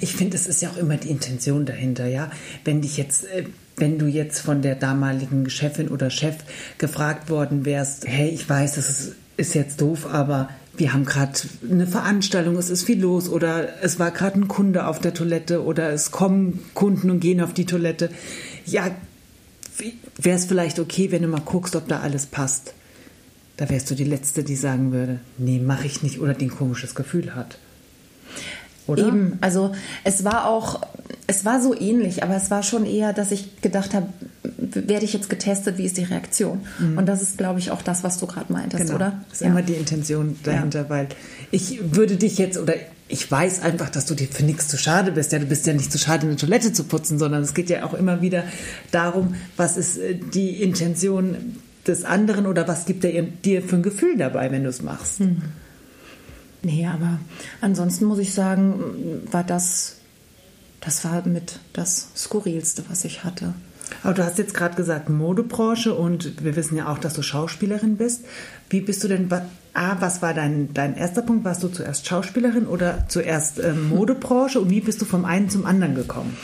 ich 0.00 0.14
finde, 0.14 0.36
es 0.36 0.46
ist 0.46 0.62
ja 0.62 0.70
auch 0.70 0.76
immer 0.76 0.96
die 0.96 1.10
Intention 1.10 1.64
dahinter, 1.64 2.06
ja. 2.06 2.30
Wenn 2.64 2.82
dich 2.82 2.96
jetzt, 2.96 3.24
äh, 3.24 3.44
wenn 3.76 3.98
du 3.98 4.06
jetzt 4.06 4.40
von 4.40 4.62
der 4.62 4.74
damaligen 4.74 5.48
Chefin 5.48 5.88
oder 5.88 6.10
Chef 6.10 6.36
gefragt 6.78 7.30
worden 7.30 7.64
wärst, 7.64 8.06
hey, 8.06 8.28
ich 8.28 8.48
weiß, 8.48 8.74
das 8.74 8.90
ist, 8.90 9.12
ist 9.36 9.54
jetzt 9.54 9.80
doof, 9.80 10.06
aber 10.06 10.48
wir 10.76 10.92
haben 10.92 11.04
gerade 11.04 11.32
eine 11.70 11.86
Veranstaltung, 11.86 12.56
es 12.56 12.70
ist 12.70 12.84
viel 12.84 13.00
los 13.00 13.28
oder 13.28 13.82
es 13.82 13.98
war 13.98 14.10
gerade 14.10 14.40
ein 14.40 14.48
Kunde 14.48 14.86
auf 14.86 14.98
der 14.98 15.14
Toilette 15.14 15.62
oder 15.62 15.90
es 15.90 16.10
kommen 16.10 16.60
Kunden 16.74 17.10
und 17.10 17.20
gehen 17.20 17.40
auf 17.40 17.54
die 17.54 17.66
Toilette. 17.66 18.10
Ja, 18.66 18.90
wäre 20.18 20.36
es 20.36 20.46
vielleicht 20.46 20.78
okay, 20.78 21.12
wenn 21.12 21.22
du 21.22 21.28
mal 21.28 21.40
guckst, 21.40 21.76
ob 21.76 21.88
da 21.88 22.00
alles 22.00 22.26
passt. 22.26 22.74
Da 23.56 23.70
wärst 23.70 23.90
du 23.90 23.94
die 23.94 24.04
Letzte, 24.04 24.42
die 24.42 24.56
sagen 24.56 24.92
würde, 24.92 25.20
nee, 25.38 25.60
mache 25.60 25.86
ich 25.86 26.02
nicht 26.02 26.20
oder 26.20 26.34
die 26.34 26.46
ein 26.46 26.50
komisches 26.50 26.96
Gefühl 26.96 27.36
hat. 27.36 27.58
Oder? 28.86 29.06
Eben, 29.06 29.38
also 29.40 29.74
es 30.02 30.24
war 30.24 30.46
auch, 30.48 30.82
es 31.26 31.44
war 31.44 31.60
so 31.60 31.78
ähnlich, 31.78 32.22
aber 32.22 32.36
es 32.36 32.50
war 32.50 32.62
schon 32.62 32.84
eher, 32.84 33.12
dass 33.12 33.30
ich 33.30 33.60
gedacht 33.62 33.94
habe, 33.94 34.08
werde 34.42 35.04
ich 35.04 35.12
jetzt 35.12 35.30
getestet, 35.30 35.78
wie 35.78 35.84
ist 35.84 35.96
die 35.96 36.04
Reaktion? 36.04 36.60
Mhm. 36.78 36.98
Und 36.98 37.06
das 37.06 37.22
ist, 37.22 37.38
glaube 37.38 37.58
ich, 37.58 37.70
auch 37.70 37.82
das, 37.82 38.04
was 38.04 38.18
du 38.18 38.26
gerade 38.26 38.52
meintest, 38.52 38.84
genau. 38.84 38.96
oder? 38.96 39.22
Das 39.28 39.38
ist 39.38 39.40
ja. 39.40 39.48
immer 39.48 39.62
die 39.62 39.74
Intention 39.74 40.36
dahinter, 40.42 40.82
ja. 40.82 40.90
weil 40.90 41.08
ich 41.50 41.94
würde 41.94 42.16
dich 42.16 42.38
jetzt 42.38 42.58
oder 42.58 42.74
ich 43.08 43.30
weiß 43.30 43.62
einfach, 43.62 43.90
dass 43.90 44.06
du 44.06 44.14
dir 44.14 44.28
für 44.28 44.44
nichts 44.44 44.68
zu 44.68 44.76
schade 44.76 45.12
bist. 45.12 45.32
Ja, 45.32 45.38
du 45.38 45.46
bist 45.46 45.66
ja 45.66 45.72
nicht 45.72 45.92
zu 45.92 45.98
schade, 45.98 46.26
eine 46.26 46.36
Toilette 46.36 46.72
zu 46.72 46.84
putzen, 46.84 47.18
sondern 47.18 47.42
es 47.42 47.54
geht 47.54 47.70
ja 47.70 47.84
auch 47.84 47.94
immer 47.94 48.22
wieder 48.22 48.44
darum, 48.90 49.34
was 49.56 49.76
ist 49.76 49.98
äh, 49.98 50.14
die 50.14 50.62
Intention 50.62 51.56
des 51.86 52.04
anderen 52.04 52.46
oder 52.46 52.66
was 52.66 52.86
gibt 52.86 53.04
er 53.04 53.22
dir 53.22 53.62
für 53.62 53.76
ein 53.76 53.82
Gefühl 53.82 54.16
dabei, 54.16 54.50
wenn 54.50 54.64
du 54.64 54.70
es 54.70 54.82
machst. 54.82 55.20
Mhm. 55.20 55.42
Nee, 56.62 56.86
aber 56.86 57.20
ansonsten 57.60 58.06
muss 58.06 58.18
ich 58.18 58.32
sagen, 58.32 59.22
war 59.30 59.44
das, 59.44 59.96
das 60.84 61.04
war 61.04 61.26
mit 61.26 61.58
das 61.72 62.08
Skurrilste, 62.16 62.84
was 62.88 63.04
ich 63.04 63.24
hatte. 63.24 63.54
Aber 64.02 64.14
du 64.14 64.24
hast 64.24 64.38
jetzt 64.38 64.54
gerade 64.54 64.74
gesagt 64.74 65.08
Modebranche 65.08 65.94
und 65.94 66.42
wir 66.44 66.56
wissen 66.56 66.76
ja 66.76 66.88
auch, 66.88 66.98
dass 66.98 67.14
du 67.14 67.22
Schauspielerin 67.22 67.96
bist. 67.96 68.24
Wie 68.70 68.80
bist 68.80 69.04
du 69.04 69.08
denn, 69.08 69.30
A, 69.72 69.96
was 70.00 70.22
war 70.22 70.34
dein, 70.34 70.72
dein 70.74 70.96
erster 70.96 71.22
Punkt? 71.22 71.44
Warst 71.44 71.62
du 71.62 71.68
zuerst 71.68 72.06
Schauspielerin 72.06 72.66
oder 72.66 73.04
zuerst 73.08 73.58
ähm, 73.58 73.88
Modebranche 73.90 74.60
und 74.60 74.70
wie 74.70 74.80
bist 74.80 75.00
du 75.00 75.04
vom 75.04 75.24
einen 75.24 75.48
zum 75.48 75.66
anderen 75.66 75.94
gekommen? 75.94 76.36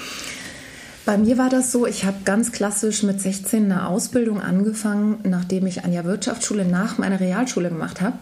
Bei 1.06 1.16
mir 1.16 1.38
war 1.38 1.49
das 1.49 1.73
so, 1.73 1.87
ich 1.87 2.04
habe 2.04 2.18
ganz 2.25 2.52
klassisch 2.52 3.02
mit 3.02 3.20
16 3.20 3.64
eine 3.64 3.88
Ausbildung 3.88 4.40
angefangen, 4.40 5.18
nachdem 5.25 5.66
ich 5.66 5.85
an 5.85 5.92
der 5.92 6.04
Wirtschaftsschule 6.04 6.64
nach 6.64 6.99
meiner 6.99 7.20
Realschule 7.20 7.70
gemacht 7.70 8.00
habe 8.00 8.18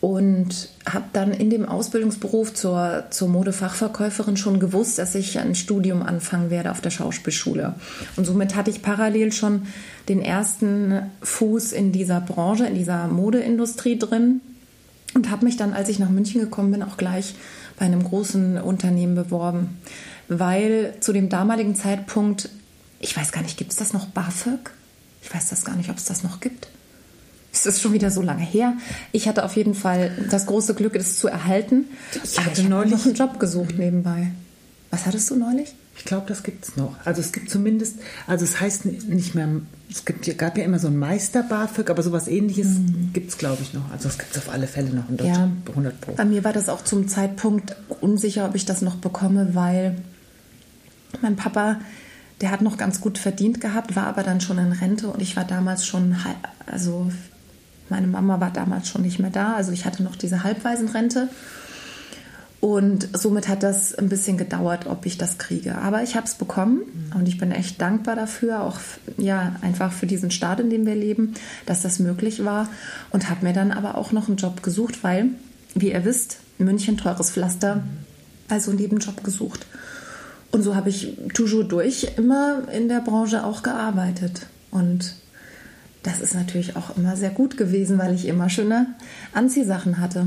und 0.00 0.70
habe 0.90 1.04
dann 1.12 1.32
in 1.32 1.50
dem 1.50 1.66
Ausbildungsberuf 1.66 2.54
zur, 2.54 3.04
zur 3.10 3.28
Modefachverkäuferin 3.28 4.38
schon 4.38 4.58
gewusst, 4.58 4.98
dass 4.98 5.14
ich 5.14 5.38
ein 5.38 5.54
Studium 5.54 6.02
anfangen 6.02 6.48
werde 6.48 6.70
auf 6.70 6.80
der 6.80 6.90
Schauspielschule. 6.90 7.74
Und 8.16 8.24
somit 8.24 8.56
hatte 8.56 8.70
ich 8.70 8.80
parallel 8.80 9.30
schon 9.32 9.66
den 10.08 10.22
ersten 10.22 11.02
Fuß 11.22 11.72
in 11.72 11.92
dieser 11.92 12.20
Branche, 12.22 12.66
in 12.66 12.74
dieser 12.74 13.08
Modeindustrie 13.08 13.98
drin 13.98 14.40
und 15.12 15.30
habe 15.30 15.44
mich 15.44 15.58
dann, 15.58 15.74
als 15.74 15.90
ich 15.90 15.98
nach 15.98 16.08
München 16.08 16.40
gekommen 16.40 16.72
bin, 16.72 16.82
auch 16.82 16.96
gleich 16.96 17.34
bei 17.78 17.84
einem 17.84 18.02
großen 18.02 18.58
Unternehmen 18.58 19.14
beworben, 19.14 19.78
weil 20.28 20.94
zu 21.00 21.12
dem 21.12 21.28
damaligen 21.28 21.74
Zeitpunkt, 21.74 22.48
ich 23.00 23.14
weiß 23.14 23.32
gar 23.32 23.42
nicht, 23.42 23.58
gibt 23.58 23.72
es 23.72 23.76
das 23.76 23.92
noch 23.92 24.06
BAföG? 24.06 24.70
Ich 25.22 25.34
weiß 25.34 25.50
das 25.50 25.64
gar 25.66 25.76
nicht, 25.76 25.90
ob 25.90 25.98
es 25.98 26.06
das 26.06 26.22
noch 26.22 26.40
gibt. 26.40 26.68
Es 27.52 27.66
ist 27.66 27.80
schon 27.80 27.92
wieder 27.92 28.10
so 28.10 28.22
lange 28.22 28.42
her. 28.42 28.74
Ich 29.12 29.28
hatte 29.28 29.44
auf 29.44 29.56
jeden 29.56 29.74
Fall 29.74 30.12
das 30.30 30.46
große 30.46 30.74
Glück, 30.74 30.94
es 30.94 31.18
zu 31.18 31.28
erhalten. 31.28 31.86
Ich 32.22 32.38
hatte 32.38 32.60
ich 32.60 32.68
neulich 32.68 32.92
noch 32.92 33.04
einen 33.04 33.14
Job 33.14 33.40
gesucht 33.40 33.76
nebenbei. 33.78 34.30
Was 34.90 35.06
hattest 35.06 35.30
du 35.30 35.36
neulich? 35.36 35.74
Ich 35.96 36.04
glaube, 36.04 36.26
das 36.26 36.42
gibt 36.42 36.64
es 36.64 36.76
noch. 36.76 36.96
Also 37.04 37.20
es 37.20 37.30
gibt 37.30 37.50
zumindest, 37.50 37.96
also 38.26 38.44
es 38.44 38.60
heißt 38.60 38.86
nicht 38.86 39.34
mehr, 39.34 39.48
es 39.90 40.04
gibt, 40.04 40.38
gab 40.38 40.56
ja 40.56 40.64
immer 40.64 40.78
so 40.78 40.88
ein 40.88 40.96
Meister 40.96 41.42
BAföG, 41.42 41.90
aber 41.90 42.02
sowas 42.02 42.26
ähnliches 42.26 42.68
mhm. 42.68 43.10
gibt 43.12 43.30
es, 43.30 43.38
glaube 43.38 43.62
ich, 43.62 43.74
noch. 43.74 43.90
Also 43.92 44.08
es 44.08 44.18
gibt 44.18 44.34
es 44.34 44.38
auf 44.38 44.50
alle 44.50 44.66
Fälle 44.66 44.90
noch 44.90 45.08
in 45.10 45.18
Deutschland, 45.18 45.62
ja. 45.66 45.70
100 45.70 46.00
Pro. 46.00 46.12
Bei 46.12 46.24
mir 46.24 46.42
war 46.42 46.52
das 46.52 46.68
auch 46.68 46.82
zum 46.82 47.06
Zeitpunkt 47.06 47.76
unsicher, 48.00 48.46
ob 48.46 48.54
ich 48.54 48.64
das 48.64 48.80
noch 48.80 48.96
bekomme, 48.96 49.54
weil 49.54 49.96
mein 51.20 51.36
Papa, 51.36 51.80
der 52.40 52.50
hat 52.50 52.62
noch 52.62 52.78
ganz 52.78 53.00
gut 53.00 53.18
verdient 53.18 53.60
gehabt, 53.60 53.94
war 53.94 54.06
aber 54.06 54.22
dann 54.22 54.40
schon 54.40 54.58
in 54.58 54.72
Rente 54.72 55.08
und 55.08 55.20
ich 55.20 55.36
war 55.36 55.44
damals 55.44 55.84
schon, 55.84 56.16
also 56.66 57.10
meine 57.90 58.06
Mama 58.06 58.40
war 58.40 58.50
damals 58.50 58.88
schon 58.88 59.02
nicht 59.02 59.18
mehr 59.18 59.30
da, 59.30 59.54
also 59.54 59.72
ich 59.72 59.84
hatte 59.84 60.02
noch 60.02 60.16
diese 60.16 60.44
Halbwaisenrente. 60.44 61.28
Und 62.60 63.08
somit 63.14 63.48
hat 63.48 63.62
das 63.62 63.94
ein 63.94 64.10
bisschen 64.10 64.36
gedauert, 64.36 64.86
ob 64.86 65.06
ich 65.06 65.16
das 65.16 65.38
kriege. 65.38 65.78
Aber 65.78 66.02
ich 66.02 66.14
habe 66.14 66.26
es 66.26 66.34
bekommen 66.34 66.82
und 67.14 67.26
ich 67.26 67.38
bin 67.38 67.52
echt 67.52 67.80
dankbar 67.80 68.16
dafür, 68.16 68.60
auch 68.60 68.78
ja 69.16 69.56
einfach 69.62 69.92
für 69.92 70.06
diesen 70.06 70.30
Staat, 70.30 70.60
in 70.60 70.68
dem 70.68 70.84
wir 70.84 70.94
leben, 70.94 71.32
dass 71.64 71.80
das 71.80 72.00
möglich 72.00 72.44
war. 72.44 72.68
Und 73.10 73.30
habe 73.30 73.46
mir 73.46 73.54
dann 73.54 73.72
aber 73.72 73.96
auch 73.96 74.12
noch 74.12 74.28
einen 74.28 74.36
Job 74.36 74.62
gesucht, 74.62 75.02
weil, 75.02 75.28
wie 75.74 75.92
ihr 75.92 76.04
wisst, 76.04 76.38
München 76.58 76.98
teures 76.98 77.30
Pflaster, 77.30 77.82
also 78.48 78.72
einen 78.72 78.80
Nebenjob 78.80 79.24
gesucht. 79.24 79.66
Und 80.52 80.62
so 80.62 80.74
habe 80.74 80.90
ich 80.90 81.16
toujours 81.32 81.66
durch 81.68 82.12
immer 82.18 82.68
in 82.70 82.88
der 82.88 83.00
Branche 83.00 83.42
auch 83.42 83.62
gearbeitet. 83.62 84.46
Und 84.70 85.14
das 86.02 86.20
ist 86.20 86.34
natürlich 86.34 86.76
auch 86.76 86.96
immer 86.96 87.16
sehr 87.16 87.30
gut 87.30 87.56
gewesen, 87.56 87.98
weil 87.98 88.14
ich 88.14 88.26
immer 88.26 88.48
schöne 88.48 88.86
Anziehsachen 89.32 89.98
hatte. 89.98 90.26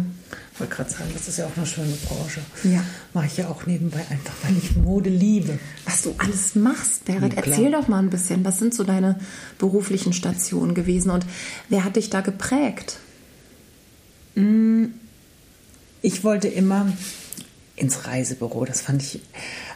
Ich 0.54 0.60
wollte 0.60 0.76
gerade 0.76 0.90
sagen, 0.92 1.10
das 1.14 1.28
ist 1.28 1.38
ja 1.38 1.46
auch 1.46 1.58
eine 1.58 1.66
schöne 1.66 1.94
Branche. 2.06 2.42
Ja. 2.64 2.84
Mache 3.14 3.26
ich 3.26 3.38
ja 3.38 3.48
auch 3.48 3.66
nebenbei 3.66 4.06
einfach, 4.10 4.36
weil 4.44 4.56
ich 4.56 4.76
Mode 4.76 5.10
liebe. 5.10 5.58
Was 5.86 6.04
du 6.04 6.14
alles 6.20 6.54
machst, 6.54 7.06
Berit, 7.06 7.34
Ja, 7.34 7.42
erzähl 7.44 7.72
doch 7.72 7.88
mal 7.88 7.98
ein 7.98 8.12
bisschen. 8.12 8.46
Was 8.46 8.60
sind 8.60 8.76
so 8.76 8.84
deine 8.84 9.18
beruflichen 9.58 10.14
Stationen 10.14 10.76
gewesen 10.76 11.10
und 11.10 11.26
wer 11.70 11.84
hat 11.84 11.96
dich 11.96 12.12
da 12.12 12.22
geprägt? 12.22 13.00
Ich 16.04 16.24
wollte 16.24 16.50
immer 16.50 16.88
ins 17.76 18.06
Reisebüro. 18.06 18.66
Das 18.66 18.82
fand 18.82 19.02
ich, 19.02 19.22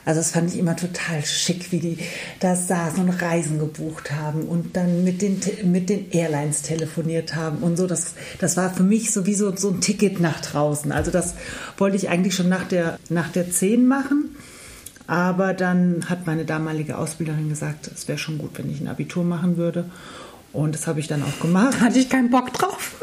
also 0.06 0.20
das 0.20 0.32
fand 0.32 0.54
ich 0.54 0.60
immer 0.60 0.76
total 0.76 1.26
schick, 1.26 1.72
wie 1.72 1.80
die 1.80 1.98
da 2.40 2.56
saßen 2.56 3.04
und 3.04 3.10
Reisen 3.10 3.60
gebucht 3.60 4.12
haben 4.12 4.44
und 4.44 4.76
dann 4.78 5.04
mit 5.04 5.22
den, 5.22 5.40
mit 5.64 5.90
den 5.90 6.12
Airlines 6.12 6.62
telefoniert 6.62 7.36
haben 7.36 7.60
und 7.60 7.78
so. 7.78 7.88
Das, 7.88 8.14
das 8.40 8.56
war 8.56 8.72
für 8.72 8.84
mich 8.84 9.12
sowieso 9.12 9.56
so 9.56 9.70
ein 9.70 9.82
Ticket 9.82 10.20
nach 10.20 10.42
draußen. 10.42 10.92
Also 10.92 11.10
das 11.10 11.34
wollte 11.78 11.98
ich 11.98 12.10
eigentlich 12.10 12.36
schon 12.36 12.50
nach 12.50 12.68
der, 12.68 13.00
nach 13.10 13.32
der 13.32 13.50
10 13.50 13.88
machen. 13.88 14.36
Aber 15.08 15.54
dann 15.54 16.10
hat 16.10 16.28
meine 16.28 16.44
damalige 16.44 16.98
Ausbilderin 16.98 17.48
gesagt, 17.48 17.88
es 17.88 18.10
wäre 18.10 18.18
schon 18.18 18.38
gut, 18.38 18.52
wenn 18.56 18.70
ich 18.70 18.82
ein 18.82 18.90
Abitur 18.90 19.24
machen 19.24 19.56
würde. 19.56 19.86
Und 20.52 20.76
das 20.76 20.86
habe 20.86 21.00
ich 21.00 21.08
dann 21.08 21.24
auch 21.24 21.40
gemacht. 21.40 21.80
Hatte 21.80 21.98
ich 21.98 22.10
keinen 22.10 22.30
Bock 22.30 22.54
drauf. 22.54 22.96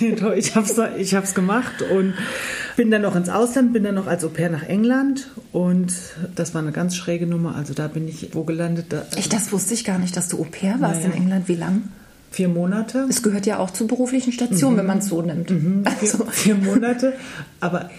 Ich 0.36 0.54
habe 0.56 0.66
es 0.66 0.78
ich 0.98 1.14
hab's 1.14 1.34
gemacht 1.34 1.82
und 1.82 2.14
bin 2.76 2.90
dann 2.90 3.02
noch 3.02 3.14
ins 3.16 3.28
Ausland, 3.28 3.72
bin 3.72 3.84
dann 3.84 3.94
noch 3.94 4.06
als 4.06 4.24
Au 4.24 4.28
pair 4.28 4.50
nach 4.50 4.62
England 4.64 5.28
und 5.52 5.92
das 6.34 6.54
war 6.54 6.62
eine 6.62 6.72
ganz 6.72 6.96
schräge 6.96 7.26
Nummer. 7.26 7.54
Also 7.56 7.74
da 7.74 7.86
bin 7.88 8.08
ich 8.08 8.30
wo 8.32 8.44
gelandet? 8.44 8.86
Da, 8.90 9.04
Echt, 9.16 9.32
das 9.32 9.52
wusste 9.52 9.74
ich 9.74 9.84
gar 9.84 9.98
nicht, 9.98 10.16
dass 10.16 10.28
du 10.28 10.38
Au 10.40 10.46
pair 10.50 10.76
warst 10.80 11.02
Ja, 11.02 11.08
ja. 11.08 11.14
in 11.14 11.22
England. 11.22 11.48
Wie 11.48 11.56
lang? 11.56 11.82
vier 12.30 12.48
Monate. 12.48 13.06
Es 13.08 13.22
gehört 13.22 13.46
ja 13.46 13.58
auch 13.60 13.70
zur 13.70 13.86
beruflichen 13.86 14.32
Station, 14.32 14.76
wenn 14.76 14.86
man 14.86 14.98
es 14.98 15.06
so 15.06 15.22
nimmt. 15.22 15.50
Vier, 15.50 15.84
Also, 16.00 16.24
vier 16.32 16.56
Monate. 16.56 17.12
Aber 17.60 17.90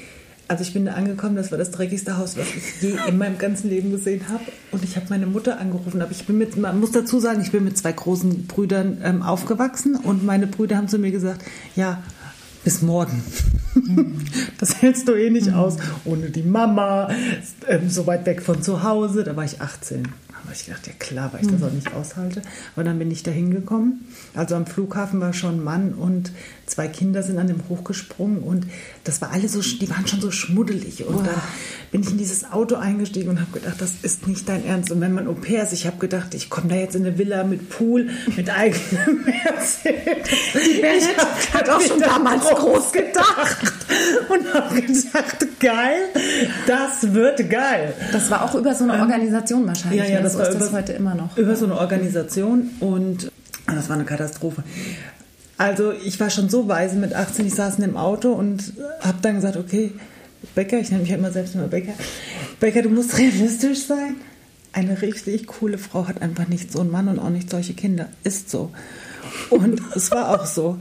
also 0.47 0.61
ich 0.61 0.73
bin 0.73 0.85
da 0.85 0.93
angekommen, 0.93 1.35
das 1.35 1.51
war 1.51 1.57
das 1.57 1.71
dreckigste 1.71 2.17
Haus, 2.17 2.37
was 2.37 2.47
ich 2.47 2.81
je 2.81 2.97
in 3.07 3.17
meinem 3.17 3.37
ganzen 3.37 3.69
Leben 3.69 3.91
gesehen 3.91 4.29
habe. 4.29 4.43
Und 4.71 4.83
ich 4.83 4.95
habe 4.95 5.07
meine 5.09 5.25
Mutter 5.25 5.59
angerufen. 5.59 6.01
Aber 6.01 6.11
ich 6.11 6.25
bin 6.25 6.37
mit, 6.37 6.57
man 6.57 6.79
muss 6.79 6.91
dazu 6.91 7.19
sagen, 7.19 7.41
ich 7.41 7.51
bin 7.51 7.63
mit 7.63 7.77
zwei 7.77 7.91
großen 7.91 8.45
Brüdern 8.47 8.99
ähm, 9.03 9.21
aufgewachsen 9.23 9.95
und 9.95 10.23
meine 10.23 10.47
Brüder 10.47 10.77
haben 10.77 10.87
zu 10.87 10.99
mir 10.99 11.11
gesagt, 11.11 11.43
ja, 11.75 12.03
bis 12.63 12.81
morgen. 12.81 13.23
Das 14.57 14.81
hältst 14.81 15.09
du 15.09 15.13
eh 15.13 15.29
nicht 15.29 15.51
aus. 15.53 15.75
Ohne 16.05 16.29
die 16.29 16.41
Mama, 16.41 17.09
ähm, 17.67 17.89
so 17.89 18.07
weit 18.07 18.25
weg 18.25 18.41
von 18.41 18.63
zu 18.63 18.83
Hause. 18.83 19.25
Da 19.25 19.35
war 19.35 19.43
ich 19.43 19.59
18. 19.59 20.07
Habe 20.55 20.61
ich 20.61 20.67
gedacht, 20.67 20.87
ja 20.87 20.93
klar, 20.97 21.33
weil 21.33 21.41
ich 21.41 21.51
das 21.51 21.63
auch 21.63 21.71
nicht 21.73 21.93
aushalte. 21.93 22.41
Aber 22.75 22.85
dann 22.85 22.97
bin 22.97 23.11
ich 23.11 23.23
da 23.23 23.31
hingekommen. 23.31 24.07
Also 24.35 24.55
am 24.55 24.65
Flughafen 24.65 25.19
war 25.19 25.33
schon 25.33 25.55
ein 25.55 25.63
Mann 25.65 25.93
und 25.93 26.31
zwei 26.65 26.87
Kinder 26.87 27.23
sind 27.23 27.37
an 27.39 27.47
dem 27.47 27.67
hochgesprungen. 27.67 28.39
Und 28.39 28.65
das 29.03 29.21
war 29.21 29.31
alle 29.31 29.49
so, 29.49 29.59
die 29.59 29.89
waren 29.89 30.07
schon 30.07 30.21
so 30.21 30.31
schmuddelig. 30.31 31.05
Und 31.05 31.27
dann 31.27 31.41
bin 31.91 32.03
ich 32.03 32.11
in 32.11 32.17
dieses 32.17 32.53
Auto 32.53 32.75
eingestiegen 32.75 33.31
und 33.31 33.41
habe 33.41 33.51
gedacht, 33.51 33.81
das 33.81 33.95
ist 34.01 34.27
nicht 34.27 34.47
dein 34.47 34.65
Ernst. 34.65 34.91
Und 34.91 35.01
wenn 35.01 35.13
man 35.13 35.27
Au 35.27 35.33
pair 35.33 35.63
ist, 35.63 35.73
ich 35.73 35.87
habe 35.87 35.97
gedacht, 35.97 36.33
ich 36.33 36.49
komme 36.49 36.69
da 36.69 36.75
jetzt 36.75 36.95
in 36.95 37.05
eine 37.05 37.17
Villa 37.17 37.43
mit 37.43 37.69
Pool, 37.69 38.09
mit 38.37 38.49
eigenem 38.49 39.25
Mercedes. 39.25 40.29
Ich 40.53 41.17
hab 41.17 41.53
hat 41.53 41.69
auch 41.69 41.81
schon 41.81 41.99
damals 41.99 42.45
groß 42.45 42.91
gedacht 42.91 43.73
und 44.29 44.53
habe 44.53 44.81
gedacht, 44.81 45.59
geil, 45.59 45.99
das 46.67 47.13
wird 47.13 47.49
geil. 47.49 47.93
das 48.11 48.29
war 48.29 48.43
auch 48.43 48.55
über 48.55 48.73
so 48.73 48.83
eine 48.83 49.01
Organisation 49.01 49.65
wahrscheinlich. 49.67 50.01
Ja, 50.01 50.05
ja, 50.05 50.17
ne? 50.17 50.23
das 50.23 50.33
so 50.33 50.39
ist 50.49 50.59
das 50.59 50.69
über- 50.69 50.77
heute 50.77 50.93
immer 50.93 51.15
noch. 51.15 51.37
Über 51.37 51.55
so 51.55 51.65
eine 51.65 51.77
Organisation 51.77 52.69
und 52.79 53.31
das 53.67 53.89
war 53.89 53.95
eine 53.95 54.05
Katastrophe. 54.05 54.63
Also 55.57 55.93
ich 55.93 56.19
war 56.19 56.29
schon 56.29 56.49
so 56.49 56.67
weise 56.67 56.95
mit 56.97 57.13
18, 57.13 57.45
ich 57.47 57.55
saß 57.55 57.75
in 57.75 57.81
dem 57.83 57.97
Auto 57.97 58.31
und 58.33 58.73
habe 59.01 59.17
dann 59.21 59.35
gesagt, 59.35 59.55
okay, 59.57 59.91
Becker, 60.53 60.77
ich 60.79 60.89
nenne 60.89 61.01
mich 61.01 61.09
ja 61.11 61.17
immer 61.17 61.31
selbst 61.31 61.55
immer 61.55 61.67
Becker, 61.67 61.93
Becker, 62.59 62.81
du 62.81 62.89
musst 62.89 63.17
realistisch 63.17 63.85
sein. 63.87 64.15
Eine 64.73 65.01
richtig 65.01 65.47
coole 65.47 65.77
Frau 65.77 66.05
hat 66.07 66.21
einfach 66.21 66.49
nicht 66.49 66.69
so 66.73 66.81
einen 66.81 66.91
Mann 66.91 67.07
und 67.07 67.17
auch 67.19 67.29
nicht 67.29 67.49
solche 67.49 67.73
Kinder. 67.73 68.09
Ist 68.25 68.49
so. 68.49 68.71
Und 69.49 69.81
es 69.95 70.11
war 70.11 70.29
auch 70.41 70.45
so. 70.45 70.77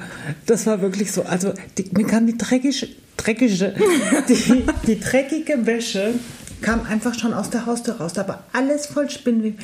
Das 0.46 0.66
war 0.66 0.80
wirklich 0.80 1.12
so. 1.12 1.22
Also 1.22 1.54
die, 1.78 1.88
mir 1.96 2.04
kam 2.04 2.26
die 2.26 2.36
dreckige, 2.36 2.88
dreckige 3.16 3.72
die, 4.28 4.64
die 4.88 4.98
dreckige 4.98 5.64
Wäsche 5.64 6.14
kam 6.64 6.86
einfach 6.86 7.14
schon 7.14 7.34
aus 7.34 7.50
der 7.50 7.66
Haustür 7.66 7.96
raus. 7.96 8.14
Da 8.14 8.26
war 8.26 8.44
alles 8.52 8.86
voll 8.86 9.10
Spinnweben. 9.10 9.58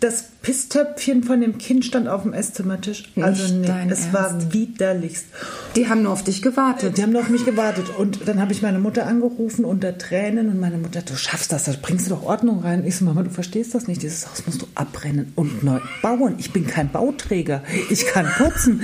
Das 0.00 0.26
Pisstöpfchen 0.42 1.24
von 1.24 1.40
dem 1.40 1.58
Kind 1.58 1.84
stand 1.84 2.06
auf 2.06 2.22
dem 2.22 2.32
Esszimmertisch. 2.32 3.10
Also 3.20 3.42
Nicht 3.52 3.68
nee, 3.68 3.90
es 3.90 4.12
war 4.12 4.52
widerlichst. 4.52 5.26
Die 5.74 5.88
haben 5.88 6.04
nur 6.04 6.12
auf 6.12 6.22
dich 6.22 6.40
gewartet. 6.40 6.96
Die 6.96 7.02
haben 7.02 7.10
nur 7.10 7.20
auf 7.20 7.28
mich 7.28 7.44
gewartet. 7.44 7.86
Und 7.98 8.28
dann 8.28 8.40
habe 8.40 8.52
ich 8.52 8.62
meine 8.62 8.78
Mutter 8.78 9.06
angerufen 9.06 9.64
unter 9.64 9.98
Tränen 9.98 10.48
und 10.48 10.60
meine 10.60 10.78
Mutter, 10.78 11.02
du 11.02 11.16
schaffst 11.16 11.52
das, 11.52 11.64
da 11.64 11.72
bringst 11.82 12.06
du 12.06 12.10
doch 12.10 12.22
Ordnung 12.22 12.60
rein. 12.60 12.86
Ich 12.86 12.96
so, 12.96 13.04
Mama, 13.04 13.24
du 13.24 13.30
verstehst 13.30 13.74
das 13.74 13.88
nicht. 13.88 14.02
Dieses 14.02 14.30
Haus 14.30 14.46
musst 14.46 14.62
du 14.62 14.68
abbrennen 14.76 15.32
und 15.34 15.64
neu 15.64 15.80
bauen. 16.00 16.36
Ich 16.38 16.52
bin 16.52 16.66
kein 16.66 16.90
Bauträger. 16.92 17.64
Ich 17.90 18.06
kann 18.06 18.26
putzen. 18.38 18.82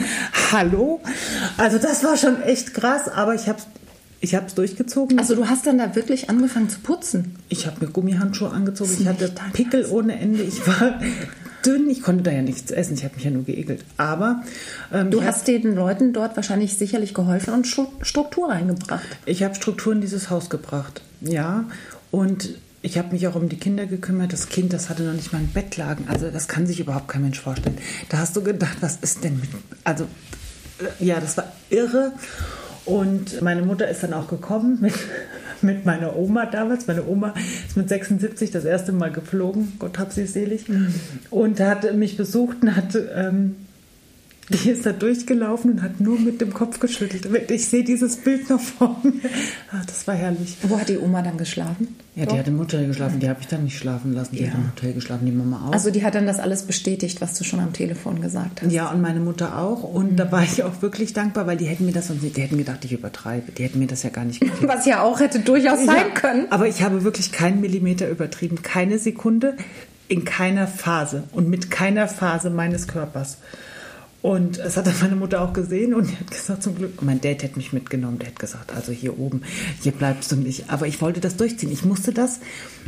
Hallo? 0.52 1.00
Also 1.56 1.78
das 1.78 2.02
war 2.02 2.16
schon 2.16 2.42
echt 2.42 2.74
krass, 2.74 3.08
aber 3.08 3.36
ich 3.36 3.48
habe 3.48 3.60
ich 4.24 4.34
hab's 4.34 4.54
durchgezogen. 4.54 5.18
Also 5.18 5.34
du 5.34 5.48
hast 5.48 5.66
dann 5.66 5.76
da 5.78 5.94
wirklich 5.94 6.30
angefangen 6.30 6.70
zu 6.70 6.80
putzen. 6.80 7.36
Ich 7.50 7.66
habe 7.66 7.84
mir 7.84 7.92
Gummihandschuhe 7.92 8.50
angezogen. 8.50 8.90
Ich 8.98 9.06
hatte 9.06 9.30
Pickel 9.52 9.84
ohne 9.90 10.18
Ende. 10.18 10.42
Ich 10.42 10.66
war 10.66 10.98
dünn. 11.64 11.90
Ich 11.90 12.02
konnte 12.02 12.22
da 12.22 12.30
ja 12.32 12.40
nichts 12.42 12.70
essen. 12.70 12.94
Ich 12.94 13.04
habe 13.04 13.14
mich 13.16 13.24
ja 13.24 13.30
nur 13.30 13.44
geekelt. 13.44 13.84
Aber 13.98 14.42
ähm, 14.92 15.10
Du 15.10 15.22
hast 15.22 15.46
den 15.46 15.74
Leuten 15.74 16.14
dort 16.14 16.36
wahrscheinlich 16.36 16.76
sicherlich 16.78 17.12
geholfen 17.12 17.52
und 17.52 17.66
Stru- 17.66 18.02
Struktur 18.02 18.48
reingebracht. 18.48 19.04
Ich 19.26 19.42
habe 19.42 19.54
Struktur 19.54 19.92
in 19.92 20.00
dieses 20.00 20.30
Haus 20.30 20.48
gebracht, 20.48 21.02
ja. 21.20 21.64
Und 22.10 22.54
ich 22.80 22.96
habe 22.96 23.12
mich 23.12 23.26
auch 23.28 23.34
um 23.34 23.48
die 23.50 23.58
Kinder 23.58 23.84
gekümmert. 23.86 24.32
Das 24.32 24.48
Kind, 24.48 24.72
das 24.72 24.88
hatte 24.88 25.02
noch 25.02 25.12
nicht 25.14 25.32
mal 25.34 25.40
ein 25.40 25.50
Bettlagen. 25.52 26.06
Also 26.08 26.30
das 26.30 26.48
kann 26.48 26.66
sich 26.66 26.80
überhaupt 26.80 27.08
kein 27.08 27.22
Mensch 27.22 27.40
vorstellen. 27.40 27.76
Da 28.08 28.18
hast 28.18 28.34
du 28.36 28.42
gedacht, 28.42 28.78
was 28.80 28.96
ist 28.96 29.22
denn 29.22 29.38
mit... 29.38 29.50
Also 29.84 30.04
äh, 30.78 31.04
ja, 31.04 31.20
das 31.20 31.36
war 31.36 31.52
irre. 31.70 32.12
Und 32.86 33.40
meine 33.40 33.62
Mutter 33.62 33.88
ist 33.88 34.02
dann 34.02 34.12
auch 34.12 34.28
gekommen 34.28 34.78
mit, 34.80 34.94
mit 35.62 35.86
meiner 35.86 36.16
Oma 36.16 36.46
damals. 36.46 36.86
Meine 36.86 37.06
Oma 37.06 37.34
ist 37.66 37.76
mit 37.76 37.88
76 37.88 38.50
das 38.50 38.64
erste 38.64 38.92
Mal 38.92 39.10
geflogen, 39.10 39.72
Gott 39.78 39.98
hab 39.98 40.12
sie 40.12 40.26
selig. 40.26 40.66
Und 41.30 41.60
hat 41.60 41.94
mich 41.94 42.16
besucht 42.16 42.58
und 42.62 42.76
hat... 42.76 42.96
Ähm, 43.14 43.56
die 44.50 44.70
ist 44.70 44.84
da 44.84 44.92
durchgelaufen 44.92 45.72
und 45.72 45.82
hat 45.82 46.00
nur 46.00 46.18
mit 46.18 46.40
dem 46.40 46.52
Kopf 46.52 46.78
geschüttelt. 46.80 47.26
Ich 47.50 47.66
sehe 47.66 47.82
dieses 47.84 48.16
Bild 48.16 48.50
noch 48.50 48.60
vor 48.60 49.00
mir. 49.02 49.12
Ah, 49.72 49.82
das 49.86 50.06
war 50.06 50.14
herrlich. 50.14 50.56
Wo 50.62 50.78
hat 50.78 50.88
die 50.88 50.98
Oma 50.98 51.22
dann 51.22 51.38
geschlafen? 51.38 51.88
Ja, 52.14 52.26
die 52.26 52.38
hat 52.38 52.46
im 52.46 52.58
Hotel 52.60 52.86
geschlafen. 52.86 53.18
Die 53.20 53.28
habe 53.28 53.40
ich 53.40 53.48
dann 53.48 53.64
nicht 53.64 53.76
schlafen 53.78 54.12
lassen. 54.12 54.36
Die 54.36 54.46
hat 54.48 54.54
im 54.56 54.70
Hotel 54.70 54.92
geschlafen, 54.92 55.26
die 55.26 55.32
Mama 55.32 55.66
auch. 55.68 55.72
Also 55.72 55.90
die 55.90 56.04
hat 56.04 56.14
dann 56.14 56.26
das 56.26 56.38
alles 56.38 56.62
bestätigt, 56.62 57.20
was 57.20 57.36
du 57.38 57.44
schon 57.44 57.58
am 57.58 57.72
Telefon 57.72 58.20
gesagt 58.20 58.62
hast. 58.62 58.70
ja, 58.70 58.90
und 58.90 59.00
meine 59.00 59.20
Mutter 59.20 59.58
auch. 59.58 59.82
Und 59.82 60.16
da 60.16 60.30
war 60.30 60.42
ich 60.42 60.62
auch 60.62 60.82
wirklich 60.82 61.12
dankbar, 61.12 61.46
weil 61.46 61.56
die 61.56 61.64
hätten 61.66 61.86
mir 61.86 61.92
das 61.92 62.08
sonst 62.08 62.22
nicht, 62.22 62.36
die 62.36 62.42
hätten 62.42 62.58
gedacht, 62.58 62.84
ich 62.84 62.92
übertreibe. 62.92 63.50
Die 63.52 63.64
hätten 63.64 63.78
mir 63.78 63.86
das 63.88 64.02
ja 64.02 64.10
gar 64.10 64.24
nicht 64.24 64.40
gegeben. 64.40 64.68
Was 64.68 64.86
ja 64.86 65.02
auch 65.02 65.20
hätte 65.20 65.40
durchaus 65.40 65.84
sein 65.84 65.96
Ja, 65.96 66.14
können. 66.14 66.46
Aber 66.50 66.68
ich 66.68 66.82
habe 66.82 67.02
wirklich 67.02 67.32
keinen 67.32 67.60
Millimeter 67.60 68.08
übertrieben. 68.08 68.62
Keine 68.62 68.98
Sekunde, 68.98 69.56
in 70.06 70.24
keiner 70.24 70.66
Phase 70.68 71.24
und 71.32 71.48
mit 71.48 71.70
keiner 71.70 72.06
Phase 72.08 72.50
meines 72.50 72.86
Körpers. 72.86 73.38
Und 74.24 74.56
das 74.58 74.78
hat 74.78 74.86
dann 74.86 74.94
meine 75.02 75.16
Mutter 75.16 75.42
auch 75.42 75.52
gesehen 75.52 75.92
und 75.92 76.08
die 76.08 76.16
hat 76.16 76.30
gesagt, 76.30 76.62
zum 76.62 76.74
Glück, 76.76 77.02
mein 77.02 77.20
Dad 77.20 77.42
hätte 77.42 77.56
mich 77.58 77.74
mitgenommen, 77.74 78.18
der 78.18 78.28
hat 78.28 78.38
gesagt, 78.38 78.72
also 78.74 78.90
hier 78.90 79.18
oben, 79.18 79.42
hier 79.82 79.92
bleibst 79.92 80.32
du 80.32 80.36
nicht. 80.36 80.70
Aber 80.70 80.86
ich 80.86 81.02
wollte 81.02 81.20
das 81.20 81.36
durchziehen, 81.36 81.70
ich 81.70 81.84
musste 81.84 82.10
das. 82.10 82.40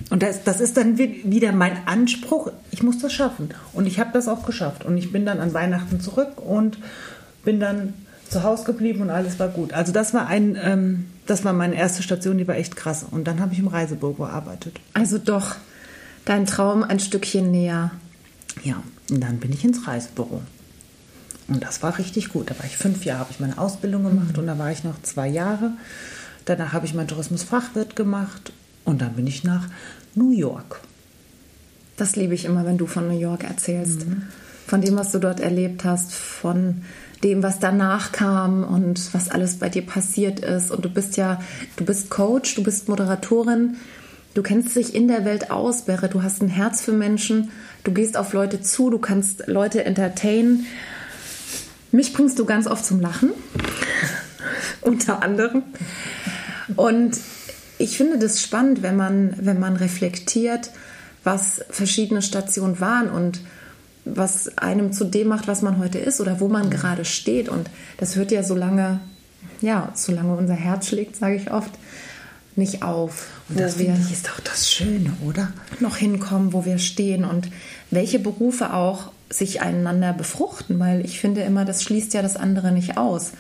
Und 0.09 0.23
das, 0.23 0.45
das 0.45 0.63
ist 0.63 0.79
dann 0.79 0.97
wi- 0.97 1.21
wieder 1.25 1.53
mein 1.53 1.77
Anspruch, 1.87 2.51
ich 2.71 2.83
muss 2.83 3.01
das 3.01 3.13
schaffen. 3.13 3.51
Und 3.75 3.87
ich 3.87 4.01
habe 4.01 4.13
das 4.15 4.29
auch 4.29 4.47
geschafft. 4.47 4.87
Und 4.87 4.97
ich 4.97 5.13
bin 5.13 5.27
dann 5.27 5.39
an 5.41 5.53
Weihnachten 5.53 6.01
zurück 6.01 6.41
und 6.41 6.79
bin 7.45 7.61
dann 7.61 7.93
zu 8.31 8.43
Hause 8.43 8.65
geblieben 8.65 9.03
und 9.03 9.11
alles 9.11 9.39
war 9.39 9.49
gut. 9.49 9.75
Also 9.75 9.93
das 9.93 10.15
war 10.15 10.29
ein, 10.29 10.57
ähm, 10.59 11.05
das 11.27 11.45
war 11.45 11.53
meine 11.53 11.75
erste 11.75 12.03
Station, 12.03 12.39
die 12.39 12.49
war 12.49 12.57
echt 12.57 12.77
krass. 12.77 13.05
Und 13.11 13.25
dann 13.29 13.41
habe 13.41 13.53
ich 13.53 13.59
im 13.59 13.69
Reisebüro 13.69 14.15
gearbeitet. 14.15 14.81
Also 14.95 15.19
doch 15.19 15.57
dein 16.25 16.47
Traum 16.47 16.83
ein 16.83 16.99
Stückchen 16.99 17.51
näher. 17.51 17.91
Ja, 18.65 18.83
und 19.11 19.21
dann 19.23 19.37
bin 19.37 19.53
ich 19.53 19.63
ins 19.67 19.87
Reisebüro. 19.87 20.41
Und 21.49 21.63
das 21.63 21.83
war 21.83 21.99
richtig 21.99 22.31
gut. 22.31 22.51
Da 22.51 22.59
war 22.59 22.67
ich 22.67 22.77
fünf 22.77 23.05
Jahre, 23.05 23.21
habe 23.21 23.31
ich 23.31 23.41
meine 23.41 23.59
Ausbildung 23.59 24.05
gemacht 24.05 24.37
und 24.39 24.47
da 24.47 24.59
war 24.59 24.73
ich 24.73 24.85
noch 24.85 25.01
zwei 25.03 25.29
Jahre. 25.29 25.73
Danach 26.45 26.73
habe 26.73 26.87
ich 26.87 26.95
meinen 26.95 27.09
Tourismusfachwirt 27.09 27.97
gemacht 27.97 28.53
und 28.85 29.01
dann 29.01 29.15
bin 29.15 29.27
ich 29.27 29.45
nach 29.45 29.69
New 30.15 30.31
York. 30.31 30.81
Das 31.97 32.17
liebe 32.17 32.35
ich 32.35 32.45
immer, 32.45 32.65
wenn 32.67 32.79
du 32.79 32.87
von 32.87 33.09
New 33.09 33.19
York 33.19 33.45
erzählst. 33.45 34.07
Von 34.67 34.81
dem, 34.81 34.97
was 34.97 35.13
du 35.13 35.19
dort 35.19 35.41
erlebt 35.41 35.85
hast, 35.85 36.13
von 36.13 36.83
dem, 37.23 37.43
was 37.43 37.59
danach 37.59 38.13
kam 38.13 38.65
und 38.65 39.15
was 39.15 39.29
alles 39.29 39.59
bei 39.59 39.69
dir 39.69 39.83
passiert 39.83 40.41
ist. 40.41 40.71
Und 40.71 40.85
du 40.85 40.91
bist 40.91 41.17
ja, 41.17 41.41
du 41.77 41.85
bist 41.85 42.11
Coach, 42.11 42.55
du 42.57 42.63
bist 42.63 42.89
Moderatorin, 42.89 43.77
du 44.35 44.43
kennst 44.43 44.77
dich 44.77 44.95
in 44.95 45.09
der 45.09 45.25
Welt 45.25 45.51
aus, 45.51 45.83
Berre. 45.83 46.09
Du 46.09 46.23
hast 46.23 46.43
ein 46.43 46.49
Herz 46.49 46.81
für 46.81 46.93
Menschen, 46.93 47.51
du 47.85 47.93
gehst 47.93 48.17
auf 48.17 48.33
Leute 48.33 48.61
zu, 48.61 48.91
du 48.91 48.99
kannst 48.99 49.47
Leute 49.47 49.85
entertainen. 49.85 50.67
Mich 51.93 52.13
bringst 52.13 52.39
du 52.39 52.45
ganz 52.45 52.67
oft 52.67 52.85
zum 52.85 53.01
Lachen, 53.01 53.31
unter 54.83 55.23
anderem. 55.23 55.63
Und 56.75 57.19
ich 57.79 57.97
finde 57.97 58.19
das 58.19 58.41
spannend, 58.41 58.83
wenn 58.83 58.97
man, 58.97 59.35
wenn 59.41 59.61
man 59.61 59.77
reflektiert, 59.77 60.71
was 61.25 61.65
verschiedene 61.71 62.23
Stationen 62.23 62.81
waren 62.81 63.11
und 63.11 63.41
was 64.05 64.57
einem 64.57 64.93
zu 64.93 65.05
dem 65.05 65.29
macht, 65.29 65.49
was 65.49 65.63
man 65.63 65.79
heute 65.79 65.99
ist 65.99 66.21
oder 66.21 66.41
wo 66.41 66.49
man 66.49 66.71
gerade 66.71 67.05
steht. 67.05 67.49
Und 67.49 67.69
das 67.99 68.17
hört 68.17 68.31
ja 68.31 68.43
so 68.43 68.55
lange, 68.55 69.01
ja, 69.61 69.91
solange 69.95 70.37
unser 70.37 70.55
Herz 70.55 70.89
schlägt, 70.89 71.17
sage 71.17 71.37
ich 71.37 71.51
oft, 71.51 71.73
nicht 72.55 72.83
auf. 72.83 73.27
Und 73.49 73.61
das 73.61 73.75
finde 73.75 74.01
ich 74.01 74.13
ist 74.13 74.29
doch 74.29 74.41
das 74.41 74.71
Schöne, 74.71 75.13
oder? 75.25 75.53
Noch 75.81 75.97
hinkommen, 75.97 76.53
wo 76.53 76.65
wir 76.65 76.79
stehen 76.79 77.25
und 77.25 77.49
welche 77.91 78.19
Berufe 78.19 78.73
auch 78.73 79.11
sich 79.29 79.61
einander 79.61 80.13
befruchten, 80.13 80.79
weil 80.79 81.05
ich 81.05 81.21
finde 81.21 81.43
immer, 81.43 81.65
das 81.65 81.83
schließt 81.83 82.15
ja 82.15 82.23
das 82.23 82.37
andere 82.37 82.73
nicht 82.73 82.97
aus. 82.97 83.33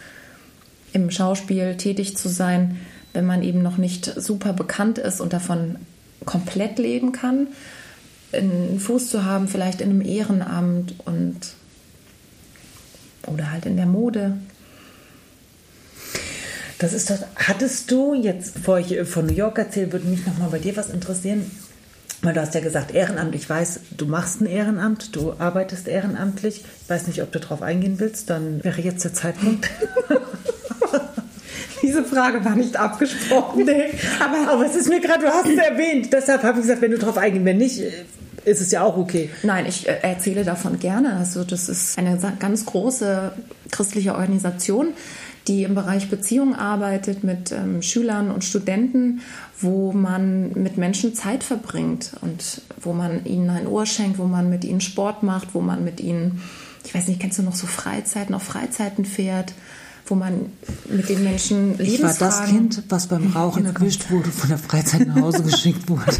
Im 0.92 1.10
Schauspiel 1.10 1.76
tätig 1.76 2.16
zu 2.16 2.28
sein, 2.28 2.80
wenn 3.12 3.26
man 3.26 3.42
eben 3.42 3.62
noch 3.62 3.76
nicht 3.76 4.04
super 4.20 4.52
bekannt 4.52 4.98
ist 4.98 5.20
und 5.20 5.32
davon 5.32 5.76
komplett 6.24 6.78
leben 6.78 7.12
kann, 7.12 7.48
einen 8.32 8.80
Fuß 8.80 9.10
zu 9.10 9.24
haben, 9.24 9.48
vielleicht 9.48 9.80
in 9.80 9.90
einem 9.90 10.02
Ehrenamt 10.02 10.94
und 11.04 11.54
oder 13.26 13.50
halt 13.50 13.66
in 13.66 13.76
der 13.76 13.86
Mode. 13.86 14.36
Das 16.78 16.92
ist 16.92 17.10
doch, 17.10 17.18
hattest 17.36 17.90
du 17.90 18.14
jetzt, 18.14 18.54
bevor 18.54 18.78
ich 18.78 19.00
von 19.08 19.26
New 19.26 19.32
York 19.32 19.58
erzähle, 19.58 19.92
würde 19.92 20.06
mich 20.06 20.26
nochmal 20.26 20.50
bei 20.50 20.58
dir 20.58 20.76
was 20.76 20.90
interessieren. 20.90 21.50
Weil 22.22 22.34
du 22.34 22.40
hast 22.40 22.54
ja 22.54 22.60
gesagt, 22.60 22.94
Ehrenamt, 22.94 23.34
ich 23.34 23.48
weiß, 23.48 23.80
du 23.96 24.06
machst 24.06 24.40
ein 24.40 24.46
Ehrenamt, 24.46 25.14
du 25.14 25.34
arbeitest 25.38 25.86
ehrenamtlich. 25.86 26.64
Ich 26.82 26.90
weiß 26.90 27.06
nicht, 27.06 27.22
ob 27.22 27.30
du 27.30 27.38
darauf 27.38 27.62
eingehen 27.62 28.00
willst, 28.00 28.30
dann 28.30 28.64
wäre 28.64 28.80
jetzt 28.80 29.04
der 29.04 29.12
Zeitpunkt. 29.14 29.70
Diese 31.82 32.02
Frage 32.04 32.44
war 32.44 32.56
nicht 32.56 32.76
abgesprochen. 32.76 33.64
Nee, 33.64 33.90
aber, 34.18 34.50
aber 34.50 34.66
es 34.66 34.74
ist 34.74 34.88
mir 34.88 35.00
gerade, 35.00 35.26
du 35.26 35.30
hast 35.30 35.46
es 35.46 35.58
erwähnt. 35.58 36.12
Deshalb 36.12 36.42
habe 36.42 36.58
ich 36.58 36.62
gesagt, 36.62 36.82
wenn 36.82 36.90
du 36.90 36.98
darauf 36.98 37.18
eingehen, 37.18 37.44
wenn 37.44 37.58
nicht, 37.58 37.82
ist 38.46 38.60
es 38.60 38.70
ja 38.70 38.82
auch 38.82 38.96
okay. 38.96 39.30
Nein, 39.42 39.66
ich 39.66 39.88
äh, 39.88 39.98
erzähle 40.02 40.44
davon 40.44 40.78
gerne. 40.78 41.16
Also 41.16 41.44
das 41.44 41.68
ist 41.68 41.98
eine 41.98 42.18
ganz 42.38 42.64
große 42.64 43.32
christliche 43.70 44.14
Organisation, 44.14 44.94
die 45.48 45.62
im 45.62 45.74
Bereich 45.74 46.10
Beziehung 46.10 46.54
arbeitet 46.54 47.24
mit 47.24 47.52
ähm, 47.52 47.82
Schülern 47.82 48.30
und 48.30 48.44
Studenten, 48.44 49.20
wo 49.60 49.92
man 49.92 50.52
mit 50.52 50.76
Menschen 50.76 51.14
Zeit 51.14 51.44
verbringt 51.44 52.12
und 52.20 52.62
wo 52.80 52.92
man 52.92 53.24
ihnen 53.24 53.50
ein 53.50 53.66
Ohr 53.66 53.86
schenkt, 53.86 54.18
wo 54.18 54.24
man 54.24 54.50
mit 54.50 54.64
ihnen 54.64 54.80
Sport 54.80 55.22
macht, 55.22 55.54
wo 55.54 55.60
man 55.60 55.84
mit 55.84 56.00
ihnen, 56.00 56.42
ich 56.84 56.94
weiß 56.94 57.08
nicht, 57.08 57.20
kennst 57.20 57.38
du 57.38 57.42
noch 57.42 57.54
so 57.54 57.66
Freizeiten, 57.66 58.34
auf 58.34 58.42
Freizeiten 58.42 59.04
fährt? 59.04 59.52
wo 60.08 60.14
man 60.14 60.52
mit 60.88 61.08
den 61.08 61.24
Menschen 61.24 61.80
Ich 61.80 62.02
war 62.02 62.14
das 62.14 62.44
Kind, 62.44 62.82
was 62.88 63.08
beim 63.08 63.32
Rauchen 63.32 63.66
erwischt 63.66 64.10
wurde, 64.10 64.30
von 64.30 64.48
der 64.48 64.58
Freizeit 64.58 65.06
nach 65.06 65.16
Hause 65.16 65.42
geschickt 65.42 65.88
wurde. 65.88 66.12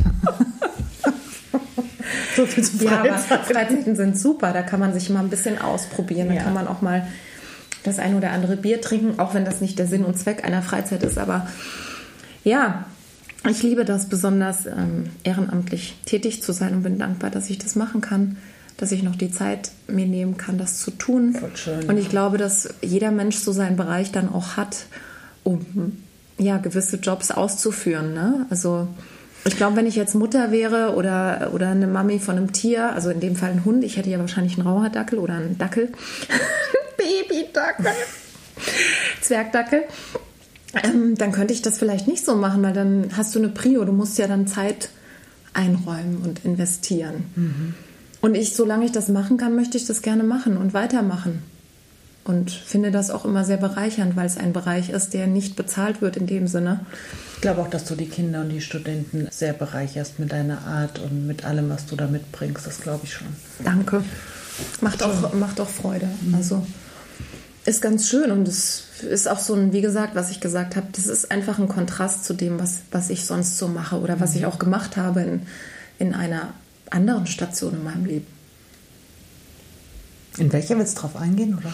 so 2.35 2.47
viel 2.47 2.65
zum 2.65 2.83
Ja, 2.83 3.01
aber 3.01 3.17
Freizeiten 3.19 3.95
sind 3.95 4.19
super, 4.19 4.53
da 4.53 4.63
kann 4.63 4.81
man 4.81 4.93
sich 4.93 5.09
mal 5.11 5.21
ein 5.21 5.31
bisschen 5.31 5.59
ausprobieren, 5.61 6.29
da 6.29 6.35
ja. 6.35 6.43
kann 6.43 6.55
man 6.55 6.67
auch 6.67 6.83
mal 6.83 7.07
das 7.87 7.99
ein 7.99 8.17
oder 8.17 8.33
andere 8.33 8.57
Bier 8.57 8.81
trinken, 8.81 9.19
auch 9.19 9.35
wenn 9.35 9.45
das 9.45 9.61
nicht 9.61 9.79
der 9.79 9.87
Sinn 9.87 10.05
und 10.05 10.19
Zweck 10.19 10.45
einer 10.45 10.63
Freizeit 10.63 11.03
ist, 11.03 11.19
aber 11.19 11.47
ja, 12.45 12.87
ich 13.49 13.63
liebe 13.63 13.85
das 13.85 14.09
besonders, 14.09 14.67
ähm, 14.67 15.11
ehrenamtlich 15.25 15.97
tätig 16.05 16.43
zu 16.43 16.53
sein 16.53 16.75
und 16.75 16.83
bin 16.83 16.99
dankbar, 16.99 17.31
dass 17.31 17.51
ich 17.51 17.59
das 17.59 17.77
machen 17.77 18.01
kann 18.01 18.37
dass 18.77 18.93
ich 18.93 19.03
noch 19.03 19.17
die 19.17 19.31
Zeit 19.31 19.71
mir 19.89 20.07
nehmen 20.07 20.37
kann, 20.37 20.59
das 20.59 20.81
zu 20.81 20.91
tun. 20.91 21.37
Schön, 21.55 21.89
und 21.89 21.97
ich 21.97 22.09
glaube, 22.09 22.39
dass 22.39 22.69
jeder 22.83 23.11
Mensch 23.11 23.37
so 23.37 23.53
seinen 23.53 23.77
Bereich 23.77 24.13
dann 24.13 24.33
auch 24.33 24.57
hat, 24.57 24.87
um 25.45 25.97
ja, 26.39 26.59
gewisse 26.59 26.97
Jobs 26.97 27.31
auszuführen. 27.31 28.13
Ne? 28.13 28.47
Also 28.51 28.89
ich 29.47 29.57
glaube, 29.57 29.77
wenn 29.77 29.87
ich 29.87 29.97
jetzt 29.97 30.15
Mutter 30.15 30.53
wäre 30.53 30.95
oder, 30.95 31.53
oder 31.55 31.71
eine 31.71 31.87
Mami 31.87 32.19
von 32.19 32.37
einem 32.37 32.53
Tier, 32.53 32.93
also 32.93 33.11
in 33.11 33.21
dem 33.21 33.37
Fall 33.37 33.51
ein 33.51 33.65
Hund, 33.65 33.85
ich 33.85 33.97
hätte 33.97 34.11
ja 34.11 34.19
wahrscheinlich 34.19 34.59
einen 34.59 34.67
Rauherdackel 34.67 35.19
oder 35.19 35.35
einen 35.35 35.57
Dackel. 35.57 35.91
Babydackel. 36.97 37.93
Zwergdackel. 39.21 39.85
Ähm, 40.83 41.15
dann 41.17 41.33
könnte 41.33 41.55
ich 41.55 41.63
das 41.63 41.79
vielleicht 41.79 42.07
nicht 42.07 42.25
so 42.25 42.35
machen, 42.35 42.63
weil 42.63 42.73
dann 42.73 43.11
hast 43.17 43.35
du 43.35 43.39
eine 43.39 43.49
Prio. 43.49 43.85
Du 43.85 43.93
musst 43.93 44.19
ja 44.19 44.27
dann 44.27 44.47
Zeit 44.47 44.91
einräumen 45.53 46.19
und 46.25 46.45
investieren. 46.45 47.25
Mhm. 47.35 47.75
Und 48.21 48.35
ich, 48.35 48.55
solange 48.55 48.85
ich 48.85 48.93
das 48.93 49.09
machen 49.09 49.37
kann, 49.37 49.55
möchte 49.55 49.77
ich 49.77 49.87
das 49.87 50.03
gerne 50.03 50.25
machen 50.25 50.57
und 50.57 50.75
weitermachen. 50.75 51.43
Und 52.25 52.51
finde 52.51 52.91
das 52.91 53.11
auch 53.11 53.25
immer 53.25 53.45
sehr 53.45 53.57
bereichernd, 53.57 54.17
weil 54.17 54.27
es 54.27 54.37
ein 54.37 54.53
Bereich 54.53 54.91
ist, 54.91 55.15
der 55.15 55.29
nicht 55.29 55.55
bezahlt 55.55 56.03
wird 56.03 56.17
in 56.17 56.27
dem 56.27 56.49
Sinne. 56.49 56.81
Ich 57.37 57.41
glaube 57.41 57.63
auch, 57.63 57.71
dass 57.71 57.85
du 57.85 57.95
die 57.95 58.09
Kinder 58.09 58.41
und 58.41 58.49
die 58.49 58.61
Studenten 58.61 59.29
sehr 59.31 59.53
bereicherst 59.53 60.19
mit 60.19 60.33
deiner 60.33 60.67
Art 60.67 60.99
und 60.99 61.27
mit 61.27 61.45
allem, 61.45 61.71
was 61.71 61.87
du 61.87 61.95
da 61.95 62.09
mitbringst. 62.09 62.67
Das 62.67 62.81
glaube 62.81 63.03
ich 63.05 63.13
schon. 63.13 63.29
Danke. 63.63 64.03
Macht, 64.81 65.05
auch, 65.05 65.35
macht 65.35 65.61
auch 65.61 65.69
Freude. 65.69 66.09
Mhm. 66.23 66.35
Also 66.35 66.67
ist 67.67 67.83
ganz 67.83 68.09
schön 68.09 68.31
und 68.31 68.47
es 68.47 68.85
ist 69.03 69.29
auch 69.29 69.41
so 69.41 69.55
ein, 69.55 69.73
wie 69.73 69.81
gesagt, 69.81 70.15
was 70.15 70.31
ich 70.31 70.41
gesagt 70.41 70.77
habe, 70.77 70.87
das 70.93 71.07
ist 71.07 71.31
einfach 71.31 71.59
ein 71.59 71.69
Kontrast 71.69 72.25
zu 72.25 72.33
dem, 72.33 72.61
was, 72.61 72.83
was 72.93 73.11
ich 73.11 73.25
sonst 73.25 73.59
so 73.59 73.69
mache 73.69 73.99
oder 73.99 74.21
was 74.21 74.33
mhm. 74.33 74.39
ich 74.39 74.47
auch 74.47 74.59
gemacht 74.59 74.97
habe 74.97 75.21
in, 75.21 75.43
in 75.99 76.15
einer 76.15 76.55
anderen 76.91 77.27
Station 77.27 77.75
in 77.75 77.85
meinem 77.85 78.05
Leben. 78.05 78.27
In 80.39 80.53
welcher 80.53 80.79
willst 80.79 80.99
du 80.99 81.03
drauf 81.03 81.17
eingehen, 81.17 81.57
oder? 81.59 81.73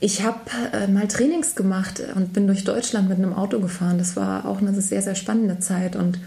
Ich 0.00 0.22
habe 0.22 0.40
äh, 0.72 0.86
mal 0.86 1.08
Trainings 1.08 1.54
gemacht 1.54 2.02
und 2.14 2.32
bin 2.32 2.46
durch 2.46 2.64
Deutschland 2.64 3.08
mit 3.08 3.18
einem 3.18 3.32
Auto 3.32 3.60
gefahren. 3.60 3.96
Das 3.96 4.16
war 4.16 4.44
auch 4.44 4.60
eine 4.60 4.78
sehr, 4.80 5.00
sehr 5.00 5.14
spannende 5.14 5.60
Zeit 5.60 5.96
und 5.96 6.18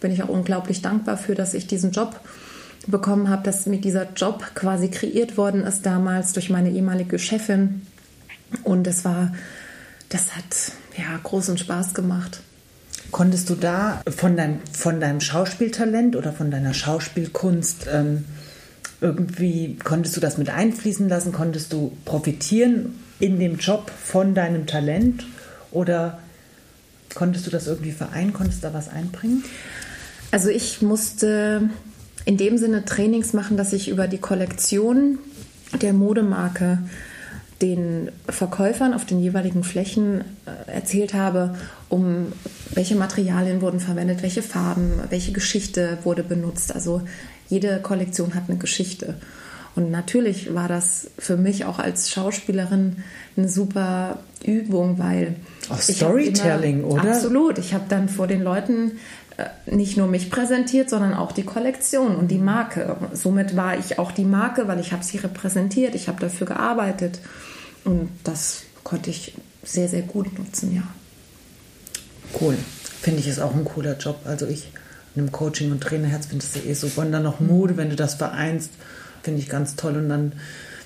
bin 0.00 0.12
ich 0.12 0.22
auch 0.22 0.28
unglaublich 0.28 0.82
dankbar 0.82 1.16
für, 1.16 1.34
dass 1.34 1.54
ich 1.54 1.66
diesen 1.66 1.90
Job 1.90 2.20
bekommen 2.86 3.28
habe, 3.28 3.42
dass 3.42 3.66
mir 3.66 3.80
dieser 3.80 4.12
Job 4.12 4.44
quasi 4.54 4.88
kreiert 4.88 5.36
worden 5.36 5.64
ist 5.64 5.84
damals 5.86 6.32
durch 6.32 6.50
meine 6.50 6.70
ehemalige 6.70 7.18
Chefin. 7.18 7.82
Und 8.62 8.86
es 8.86 9.04
war, 9.04 9.32
das 10.08 10.36
hat 10.36 10.72
ja 10.96 11.18
großen 11.22 11.58
Spaß 11.58 11.94
gemacht. 11.94 12.40
Konntest 13.10 13.50
du 13.50 13.54
da 13.54 14.02
von 14.08 14.36
deinem, 14.36 14.60
von 14.72 15.00
deinem 15.00 15.20
Schauspieltalent 15.20 16.16
oder 16.16 16.32
von 16.32 16.50
deiner 16.50 16.74
Schauspielkunst 16.74 17.86
ähm, 17.92 18.24
irgendwie, 19.00 19.76
konntest 19.82 20.16
du 20.16 20.20
das 20.20 20.38
mit 20.38 20.50
einfließen 20.50 21.08
lassen? 21.08 21.32
Konntest 21.32 21.72
du 21.72 21.96
profitieren 22.04 22.98
in 23.20 23.38
dem 23.38 23.58
Job 23.58 23.90
von 23.90 24.34
deinem 24.34 24.66
Talent? 24.66 25.26
Oder 25.70 26.18
konntest 27.14 27.46
du 27.46 27.50
das 27.50 27.66
irgendwie 27.66 27.92
vereinen? 27.92 28.32
Konntest 28.32 28.62
du 28.62 28.68
da 28.68 28.74
was 28.74 28.88
einbringen? 28.88 29.44
Also 30.30 30.48
ich 30.48 30.82
musste 30.82 31.68
in 32.24 32.36
dem 32.36 32.58
Sinne 32.58 32.84
Trainings 32.84 33.32
machen, 33.32 33.56
dass 33.56 33.72
ich 33.72 33.88
über 33.88 34.08
die 34.08 34.18
Kollektion 34.18 35.18
der 35.80 35.92
Modemarke 35.92 36.78
den 37.62 38.10
Verkäufern 38.28 38.94
auf 38.94 39.04
den 39.04 39.20
jeweiligen 39.20 39.64
Flächen 39.64 40.22
äh, 40.46 40.70
erzählt 40.72 41.14
habe, 41.14 41.54
um 41.88 42.32
welche 42.70 42.96
Materialien 42.96 43.60
wurden 43.60 43.80
verwendet, 43.80 44.22
welche 44.22 44.42
Farben, 44.42 45.00
welche 45.10 45.32
Geschichte 45.32 45.98
wurde 46.02 46.24
benutzt. 46.24 46.74
Also 46.74 47.02
jede 47.48 47.80
Kollektion 47.80 48.34
hat 48.34 48.44
eine 48.48 48.58
Geschichte. 48.58 49.14
Und 49.76 49.90
natürlich 49.90 50.54
war 50.54 50.68
das 50.68 51.10
für 51.18 51.36
mich 51.36 51.64
auch 51.64 51.78
als 51.78 52.10
Schauspielerin 52.10 53.02
eine 53.36 53.48
super 53.48 54.20
Übung, 54.44 54.98
weil. 54.98 55.34
Auch 55.68 55.80
Storytelling, 55.80 56.80
immer, 56.80 56.92
oder? 56.92 57.14
Absolut. 57.14 57.58
Ich 57.58 57.74
habe 57.74 57.84
dann 57.88 58.08
vor 58.08 58.26
den 58.28 58.42
Leuten 58.42 58.92
nicht 59.66 59.96
nur 59.96 60.06
mich 60.06 60.30
präsentiert, 60.30 60.88
sondern 60.90 61.14
auch 61.14 61.32
die 61.32 61.42
Kollektion 61.42 62.16
und 62.16 62.28
die 62.28 62.38
Marke. 62.38 62.96
Somit 63.12 63.56
war 63.56 63.76
ich 63.76 63.98
auch 63.98 64.12
die 64.12 64.24
Marke, 64.24 64.68
weil 64.68 64.80
ich 64.80 64.92
habe 64.92 65.02
sie 65.02 65.18
repräsentiert, 65.18 65.94
ich 65.94 66.08
habe 66.08 66.20
dafür 66.20 66.46
gearbeitet. 66.46 67.18
Und 67.84 68.10
das 68.22 68.62
konnte 68.84 69.10
ich 69.10 69.34
sehr, 69.62 69.88
sehr 69.88 70.02
gut 70.02 70.38
nutzen, 70.38 70.74
ja. 70.74 70.82
Cool. 72.40 72.56
Finde 73.00 73.20
ich 73.20 73.28
ist 73.28 73.40
auch 73.40 73.54
ein 73.54 73.64
cooler 73.64 73.96
Job. 73.98 74.20
Also 74.24 74.46
ich 74.46 74.72
in 75.14 75.22
einem 75.22 75.32
Coaching- 75.32 75.70
und 75.70 75.80
Trainerherz 75.80 76.26
finde 76.26 76.44
ich 76.44 76.66
eh 76.66 76.74
super. 76.74 77.02
Und 77.02 77.12
dann 77.12 77.22
noch 77.22 77.40
Mode, 77.40 77.76
wenn 77.76 77.90
du 77.90 77.96
das 77.96 78.14
vereinst, 78.14 78.70
finde 79.22 79.40
ich 79.40 79.48
ganz 79.48 79.76
toll. 79.76 79.96
Und 79.96 80.08
dann, 80.08 80.32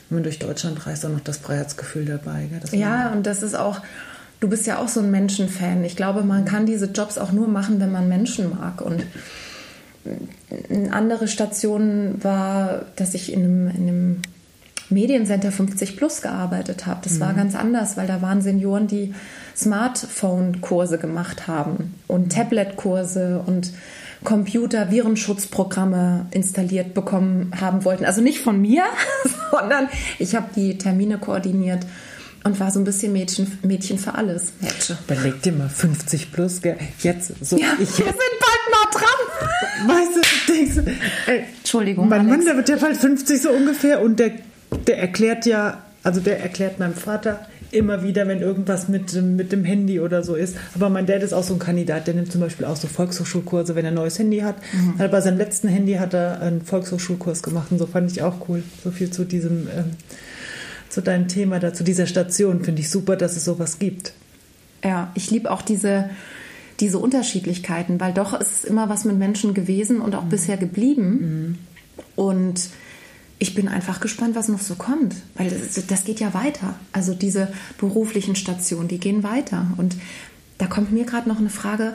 wenn 0.09 0.17
man 0.17 0.23
durch 0.23 0.39
Deutschland 0.39 0.87
reist, 0.87 1.05
auch 1.07 1.11
noch 1.11 1.21
das 1.21 1.39
Freiheitsgefühl 1.39 2.05
dabei. 2.05 2.49
ja, 2.73 3.11
und 3.13 3.27
das 3.27 3.43
ist 3.43 3.55
auch, 3.55 3.81
du 4.41 4.49
bist 4.49 4.67
ja 4.67 4.79
auch 4.79 4.89
so 4.89 5.01
ein 5.01 5.11
Menschenfan. 5.11 5.85
Ich 5.85 5.97
glaube, 5.97 6.23
man 6.23 6.45
kann 6.45 6.67
diese 6.67 6.87
Jobs 6.87 7.19
auch 7.19 7.33
nur 7.33 7.49
machen, 7.49 7.81
wenn 7.81 7.93
man 7.93 8.09
Menschen 8.09 8.51
mag. 8.51 8.81
Und 8.81 9.05
eine 10.71 10.93
andere 10.93 11.29
Station 11.29 12.23
war, 12.23 12.87
dass 12.97 13.15
ich 13.15 13.33
in 13.33 13.45
einem, 13.45 13.69
in 13.69 13.89
einem 13.89 14.23
Mediencenter 14.91 15.53
50 15.53 15.97
Plus 15.97 16.23
gearbeitet 16.23 16.87
habe. 16.87 17.01
Das 17.03 17.15
mhm. 17.15 17.21
war 17.21 17.35
ganz 17.35 17.55
anders, 17.55 17.97
weil 17.97 18.07
da 18.07 18.23
waren 18.23 18.41
Senioren, 18.41 18.87
die 18.87 19.15
Smartphone-Kurse 19.57 20.99
gemacht 20.99 21.47
haben 21.47 21.95
und 22.07 22.27
mhm. 22.27 22.31
Tablet-Kurse 22.31 23.43
und 23.45 23.73
Computer 24.25 24.91
Virenschutzprogramme 24.91 26.27
installiert 26.33 26.93
bekommen 26.95 27.53
haben 27.61 27.85
wollten. 27.85 28.05
Also 28.05 28.21
nicht 28.21 28.41
von 28.41 28.61
mir, 28.61 28.85
sondern 29.51 29.89
ich 30.19 30.35
habe 30.35 30.47
die 30.57 30.77
Termine 30.79 31.19
koordiniert 31.19 31.87
und 32.45 32.59
war 32.61 32.71
so 32.71 32.79
ein 32.81 32.85
bisschen 32.85 33.13
Mädchen, 33.13 33.59
Mädchen 33.63 33.99
für 33.99 34.15
alles. 34.15 34.53
Mädchen. 34.61 34.97
Überleg 35.07 35.43
dir 35.43 35.53
mal, 35.53 35.69
50 35.69 36.33
plus, 36.33 36.63
gell? 36.63 36.77
jetzt 37.03 37.33
so. 37.45 37.57
Ja, 37.59 37.73
ich, 37.75 37.99
wir 37.99 38.07
sind 38.07 38.17
bald 38.17 38.65
mal 38.71 38.99
dran. 39.01 39.89
weißt 39.89 40.17
du, 40.17 40.53
denkst 40.53 40.93
ey, 41.27 41.45
Entschuldigung, 41.59 42.09
mein 42.09 42.21
Alex. 42.21 42.37
Mann, 42.37 42.45
der 42.47 42.57
wird 42.57 42.69
ja 42.69 42.77
bald 42.77 42.97
50 42.97 43.43
so 43.43 43.51
ungefähr 43.51 44.01
und 44.01 44.19
der, 44.19 44.33
der 44.87 44.99
erklärt 44.99 45.47
ja, 45.47 45.83
also 46.03 46.21
der 46.21 46.41
erklärt 46.41 46.79
meinem 46.79 46.95
Vater 46.95 47.47
immer 47.71 48.03
wieder, 48.03 48.27
wenn 48.27 48.41
irgendwas 48.41 48.89
mit, 48.89 49.13
dem- 49.15 49.37
mit 49.37 49.53
dem 49.53 49.63
Handy 49.63 50.01
oder 50.01 50.23
so 50.23 50.35
ist. 50.37 50.57
Aber 50.75 50.89
mein 50.89 51.05
Dad 51.05 51.23
ist 51.23 51.35
auch 51.35 51.45
so 51.45 51.53
ein 51.53 51.59
Kandidat, 51.59 52.07
der 52.07 52.15
nimmt 52.15 52.33
zum 52.33 52.41
Beispiel 52.41 52.65
auch 52.65 52.77
so 52.77 52.89
Volkshochschulkurse, 52.89 53.75
wenn 53.75 53.85
er 53.85 53.91
ein 53.91 53.95
neues 53.95 54.19
Handy 54.19 54.39
hat. 54.39 54.57
Mhm. 54.73 54.99
Hat 54.99 55.11
bei 55.11 55.21
seinem 55.21 55.37
letzten 55.37 55.69
Handy 55.69 55.95
hat 55.95 56.15
er 56.15 56.41
einen 56.41 56.63
Volkshochschulkurs 56.65 57.43
gemacht 57.43 57.67
und 57.71 57.79
so 57.79 57.87
fand 57.87 58.11
ich 58.11 58.23
auch 58.23 58.49
cool. 58.49 58.63
So 58.83 58.91
viel 58.91 59.11
zu 59.11 59.25
diesem, 59.25 59.69
ähm, 59.77 59.91
zu 60.99 61.03
deinem 61.03 61.29
Thema 61.29 61.61
da, 61.61 61.73
zu 61.73 61.85
dieser 61.85 62.09
Station. 62.09 62.65
Finde 62.65 62.83
ich 62.83 62.91
super, 62.91 63.15
dass 63.15 63.37
es 63.37 63.45
sowas 63.45 63.79
gibt. 63.79 64.15
Ja, 64.83 65.13
ich 65.15 65.31
liebe 65.31 65.49
auch 65.49 65.63
diese, 65.63 66.11
diese 66.81 66.99
Unterschiedlichkeiten, 66.99 68.01
weil 68.01 68.13
doch 68.13 68.35
ist 68.35 68.51
es 68.51 68.65
immer 68.65 68.89
was 68.89 69.05
mit 69.05 69.17
Menschen 69.17 69.55
gewesen 69.55 70.01
und 70.01 70.17
auch 70.17 70.25
bisher 70.25 70.57
geblieben. 70.57 71.57
Und 72.17 72.63
ich 73.39 73.55
bin 73.55 73.69
einfach 73.69 74.01
gespannt, 74.01 74.35
was 74.35 74.49
noch 74.49 74.59
so 74.59 74.75
kommt, 74.75 75.15
weil 75.37 75.51
das, 75.51 75.87
das 75.87 76.03
geht 76.03 76.19
ja 76.19 76.35
weiter. 76.35 76.75
Also 76.91 77.15
diese 77.15 77.47
beruflichen 77.79 78.35
Stationen, 78.35 78.89
die 78.89 78.99
gehen 78.99 79.23
weiter. 79.23 79.69
Und 79.77 79.95
da 80.59 80.67
kommt 80.67 80.91
mir 80.91 81.05
gerade 81.05 81.29
noch 81.29 81.39
eine 81.39 81.51
Frage. 81.51 81.95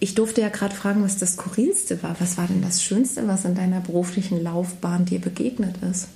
Ich 0.00 0.14
durfte 0.14 0.40
ja 0.40 0.48
gerade 0.48 0.74
fragen, 0.74 1.02
was 1.02 1.18
das 1.18 1.34
Skurrilste 1.34 2.02
war. 2.02 2.16
Was 2.20 2.38
war 2.38 2.46
denn 2.46 2.62
das 2.62 2.82
Schönste, 2.82 3.28
was 3.28 3.44
in 3.44 3.54
deiner 3.54 3.80
beruflichen 3.80 4.42
Laufbahn 4.42 5.04
dir 5.04 5.18
begegnet 5.18 5.74
ist? 5.90 6.08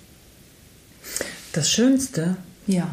Das 1.53 1.71
Schönste, 1.71 2.37
Ja. 2.67 2.89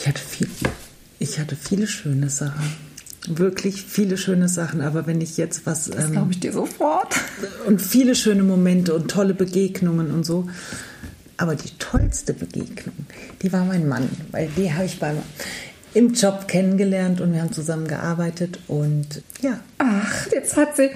Ich 0.00 0.08
hatte, 0.08 0.20
viel, 0.20 0.48
ich 1.18 1.38
hatte 1.38 1.56
viele 1.56 1.86
schöne 1.86 2.30
Sachen. 2.30 2.72
Wirklich 3.28 3.82
viele 3.82 4.16
schöne 4.16 4.48
Sachen. 4.48 4.80
Aber 4.80 5.06
wenn 5.06 5.20
ich 5.20 5.36
jetzt 5.36 5.66
was. 5.66 5.90
Das 5.90 6.06
ähm, 6.06 6.12
glaube 6.12 6.32
ich 6.32 6.40
dir 6.40 6.52
sofort. 6.52 7.14
und 7.66 7.82
viele 7.82 8.14
schöne 8.14 8.42
Momente 8.42 8.94
und 8.94 9.10
tolle 9.10 9.34
Begegnungen 9.34 10.10
und 10.10 10.24
so. 10.24 10.48
Aber 11.36 11.54
die 11.54 11.70
tollste 11.78 12.34
Begegnung, 12.34 12.94
die 13.42 13.52
war 13.52 13.64
mein 13.64 13.88
Mann, 13.88 14.08
weil 14.30 14.48
die 14.56 14.72
habe 14.72 14.84
ich 14.84 14.98
beim, 14.98 15.18
im 15.94 16.12
Job 16.12 16.48
kennengelernt 16.48 17.20
und 17.22 17.32
wir 17.32 17.40
haben 17.40 17.52
zusammen 17.52 17.88
gearbeitet 17.88 18.58
und 18.68 19.22
ja, 19.40 19.58
Ach, 19.78 20.26
jetzt 20.32 20.56
hat 20.58 20.76
sie, 20.76 20.90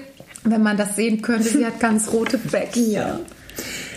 wenn 0.45 0.63
man 0.63 0.77
das 0.77 0.97
sehen 0.97 1.23
könnte, 1.23 1.49
sie 1.49 1.65
hat 1.65 1.81
ganz 1.81 2.09
rote 2.13 2.37
Bäckchen. 2.37 2.91
Ja. 2.91 3.21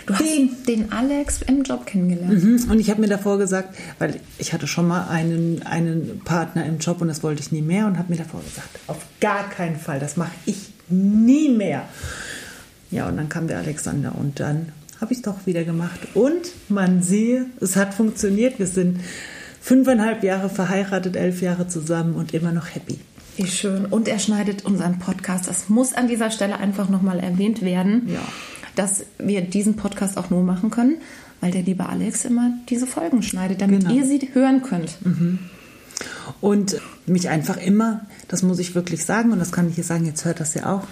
Du 0.08 0.14
hast 0.14 0.24
Den- 0.24 0.50
den 0.68 0.92
Alex 0.92 1.42
im 1.44 1.62
Job 1.64 1.86
kennengelernt. 1.86 2.44
Mhm. 2.44 2.72
Und 2.72 2.80
ich 2.80 2.90
habe 2.90 3.02
mir 3.02 3.08
davor 3.08 3.38
gesagt, 3.38 3.76
weil 4.00 4.20
ich 4.40 4.54
hatte 4.54 4.66
schon 4.66 4.88
mal 4.88 5.08
einen, 5.10 5.62
einen 5.64 6.22
Partner 6.26 6.66
im 6.66 6.80
Job 6.80 7.02
und 7.02 7.08
das 7.10 7.22
wollte 7.24 7.42
ich 7.42 7.52
nie 7.52 7.62
mehr 7.62 7.86
und 7.86 7.98
habe 8.00 8.12
mir 8.12 8.18
davor 8.18 8.42
gesagt, 8.42 8.80
auf 8.88 8.98
gar 9.22 9.50
keinen 9.50 9.76
Fall, 9.76 10.00
das 10.00 10.18
mache 10.18 10.32
ich 10.46 10.58
nie 10.90 11.50
mehr. 11.50 11.84
Ja, 12.90 13.08
und 13.08 13.18
dann 13.18 13.28
kam 13.30 13.48
der 13.48 13.58
Alexander 13.60 14.14
und 14.18 14.40
dann 14.40 14.72
habe 15.02 15.12
ich 15.12 15.20
es 15.20 15.22
doch 15.24 15.46
wieder 15.46 15.64
gemacht. 15.66 16.00
Und 16.14 16.48
man 16.70 17.04
sehe, 17.04 17.46
es 17.60 17.76
hat 17.76 17.94
funktioniert. 17.94 18.58
Wir 18.60 18.66
sind 18.68 19.02
fünfeinhalb 19.62 20.24
Jahre 20.24 20.50
verheiratet, 20.50 21.16
elf 21.18 21.42
Jahre 21.42 21.68
zusammen 21.68 22.16
und 22.16 22.34
immer 22.34 22.52
noch 22.54 22.74
happy. 22.74 22.98
Wie 23.36 23.46
schön. 23.46 23.86
Und 23.86 24.08
er 24.08 24.18
schneidet 24.20 24.66
unseren 24.66 24.98
Podcast. 25.00 25.48
Das 25.48 25.70
muss 25.70 25.94
an 25.94 26.08
dieser 26.08 26.32
Stelle 26.32 26.58
einfach 26.58 26.90
nochmal 26.90 27.20
erwähnt 27.20 27.62
werden, 27.62 28.08
Ja. 28.08 28.22
Dass 28.78 29.04
wir 29.18 29.42
diesen 29.42 29.76
Podcast 29.76 30.18
auch 30.18 30.30
nur 30.30 30.44
machen 30.44 30.70
können, 30.70 30.98
weil 31.42 31.52
der 31.52 31.64
liebe 31.64 31.86
Alex 31.88 32.26
immer 32.26 32.52
diese 32.70 32.88
Folgen 32.88 33.22
schneidet, 33.24 33.62
damit 33.62 33.82
Genau. 33.82 33.94
ihr 33.94 34.06
sie 34.06 34.30
hören 34.34 34.62
könnt. 34.64 34.98
Und 36.42 36.80
mich 37.06 37.30
einfach 37.30 37.58
immer, 37.58 38.06
das 38.28 38.44
muss 38.44 38.60
ich 38.60 38.76
wirklich 38.76 39.04
sagen, 39.06 39.32
und 39.32 39.40
das 39.40 39.52
kann 39.52 39.68
ich 39.70 39.76
hier 39.76 39.84
sagen, 39.84 40.06
jetzt 40.06 40.26
hört 40.26 40.40
das 40.40 40.54
ja 40.54 40.72
auch, 40.74 40.84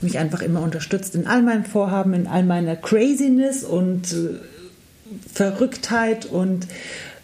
mich 0.00 0.18
einfach 0.18 0.42
immer 0.42 0.60
unterstützt 0.62 1.14
in 1.14 1.26
all 1.26 1.42
meinen 1.42 1.64
Vorhaben, 1.64 2.14
in 2.14 2.26
all 2.26 2.44
meiner 2.44 2.76
Craziness 2.76 3.64
und 3.64 4.12
äh, 4.12 4.38
Verrücktheit 5.32 6.26
und 6.26 6.66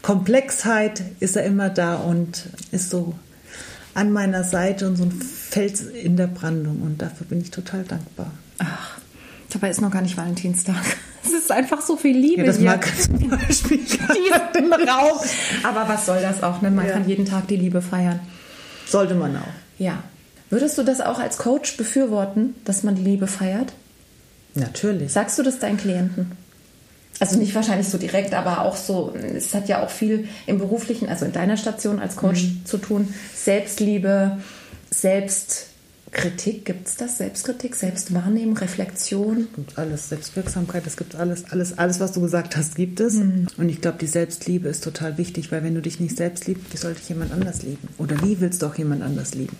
Komplexheit 0.02 1.02
ist 1.20 1.36
er 1.36 1.44
immer 1.44 1.68
da 1.70 1.96
und 1.96 2.48
ist 2.72 2.90
so 2.90 3.14
an 3.94 4.12
meiner 4.12 4.42
Seite 4.44 4.86
und 4.86 4.96
so 4.96 5.04
ein 5.04 5.12
Fels 5.12 5.82
in 5.82 6.16
der 6.16 6.26
Brandung. 6.26 6.82
Und 6.82 7.00
dafür 7.00 7.26
bin 7.26 7.40
ich 7.40 7.50
total 7.50 7.84
dankbar. 7.84 8.32
Dabei 9.54 9.70
ist 9.70 9.80
noch 9.80 9.90
gar 9.90 10.02
nicht 10.02 10.16
Valentinstag. 10.16 10.76
Es 11.26 11.32
ist 11.32 11.50
einfach 11.50 11.80
so 11.80 11.96
viel 11.96 12.14
Liebe 12.14 12.42
Ja, 12.42 12.46
das 12.46 12.58
hier. 12.58 12.66
mag 12.66 12.86
zum 13.00 13.30
Beispiel 13.30 13.78
im 14.58 14.72
Raum. 14.74 15.18
Aber 15.62 15.88
was 15.88 16.04
soll 16.04 16.20
das 16.20 16.42
auch? 16.42 16.60
Ne? 16.60 16.70
Man 16.70 16.84
Ja. 16.86 16.92
kann 16.92 17.08
jeden 17.08 17.24
Tag 17.24 17.48
die 17.48 17.56
Liebe 17.56 17.80
feiern. 17.80 18.20
sollte 18.86 19.14
man 19.14 19.34
auch. 19.36 19.48
Ja. 19.78 20.02
Würdest 20.50 20.76
du 20.76 20.82
das 20.82 21.00
auch 21.00 21.18
als 21.18 21.38
Coach 21.38 21.78
befürworten, 21.78 22.54
dass 22.66 22.82
man 22.82 22.94
die 22.94 23.02
Liebe 23.02 23.26
feiert? 23.26 23.72
Natürlich. 24.54 25.12
Sagst 25.12 25.38
du 25.38 25.42
das 25.42 25.58
deinen 25.60 25.78
Klienten? 25.78 26.32
Also 27.20 27.38
nicht 27.38 27.54
wahrscheinlich 27.54 27.88
so 27.88 27.96
direkt, 27.96 28.34
aber 28.34 28.60
auch 28.60 28.76
so, 28.76 29.14
es 29.34 29.54
hat 29.54 29.66
ja 29.68 29.82
auch 29.82 29.90
viel 29.90 30.28
im 30.46 30.58
beruflichen, 30.58 31.08
also 31.08 31.24
in 31.24 31.32
deiner 31.32 31.56
Station 31.56 32.00
als 32.00 32.16
Coach 32.16 32.48
zu 32.66 32.76
tun. 32.76 33.14
Selbstliebe, 33.34 34.38
Selbstkritik, 36.14 36.64
gibt 36.64 36.86
es 36.86 36.96
das? 36.96 37.18
Selbstkritik, 37.18 37.74
Selbstwahrnehmung, 37.74 38.56
Reflexion? 38.56 39.48
Es 39.50 39.56
gibt 39.56 39.78
alles, 39.78 40.08
Selbstwirksamkeit, 40.10 40.86
es 40.86 40.96
gibt 40.96 41.16
alles, 41.16 41.44
alles, 41.50 41.76
alles, 41.76 41.98
was 41.98 42.12
du 42.12 42.20
gesagt 42.20 42.56
hast, 42.56 42.76
gibt 42.76 43.00
es. 43.00 43.16
Und 43.16 43.68
ich 43.68 43.80
glaube, 43.80 43.98
die 43.98 44.06
Selbstliebe 44.06 44.68
ist 44.68 44.84
total 44.84 45.18
wichtig, 45.18 45.50
weil 45.50 45.64
wenn 45.64 45.74
du 45.74 45.82
dich 45.82 45.98
nicht 45.98 46.16
selbst 46.16 46.46
liebst, 46.46 46.72
wie 46.72 46.76
soll 46.76 46.94
dich 46.94 47.08
jemand 47.08 47.32
anders 47.32 47.62
lieben? 47.62 47.88
Oder 47.98 48.22
wie 48.22 48.40
willst 48.40 48.62
du 48.62 48.66
auch 48.66 48.76
jemand 48.76 49.02
anders 49.02 49.34
lieben? 49.34 49.56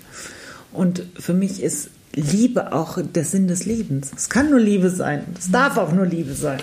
Und 0.73 1.03
für 1.19 1.35
mich 1.35 1.61
ist 1.61 1.91
Liebe 2.13 2.73
auch 2.73 2.99
der 3.03 3.25
Sinn 3.25 3.49
des 3.49 3.65
Lebens. 3.65 4.13
Es 4.17 4.29
kann 4.29 4.51
nur 4.51 4.61
Liebe 4.61 4.91
sein. 4.91 5.25
Es 5.37 5.51
darf 5.51 5.77
auch 5.77 5.93
nur 5.93 6.07
Liebe 6.07 6.35
sein. 6.35 6.61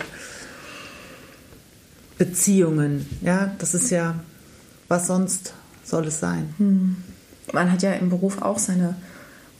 Beziehungen, 2.17 3.05
ja, 3.21 3.53
das 3.57 3.73
ist 3.73 3.89
ja, 3.89 4.15
was 4.87 5.07
sonst 5.07 5.53
soll 5.83 6.07
es 6.07 6.19
sein? 6.21 6.95
Man 7.51 7.71
hat 7.71 7.81
ja 7.81 7.91
im 7.93 8.09
Beruf 8.09 8.41
auch 8.41 8.57
seine 8.59 8.95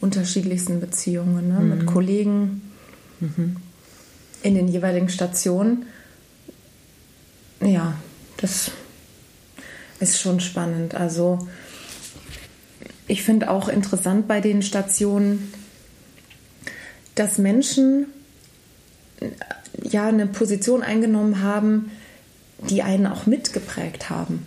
unterschiedlichsten 0.02 0.80
Beziehungen 0.80 1.48
ne? 1.48 1.60
mit 1.60 1.86
Kollegen 1.86 2.60
in 4.42 4.54
den 4.54 4.68
jeweiligen 4.68 5.08
Stationen. 5.08 5.86
Ja, 7.60 7.94
das 8.38 8.72
ist 10.00 10.20
schon 10.20 10.40
spannend. 10.40 10.96
Also 10.96 11.46
ich 13.06 13.22
finde 13.22 13.50
auch 13.50 13.68
interessant 13.68 14.26
bei 14.26 14.40
den 14.40 14.62
Stationen, 14.62 15.52
dass 17.14 17.38
Menschen 17.38 18.06
ja 19.82 20.08
eine 20.08 20.26
Position 20.26 20.82
eingenommen 20.82 21.42
haben, 21.42 21.92
die 22.68 22.82
einen 22.82 23.06
auch 23.06 23.26
mitgeprägt 23.26 24.10
haben. 24.10 24.44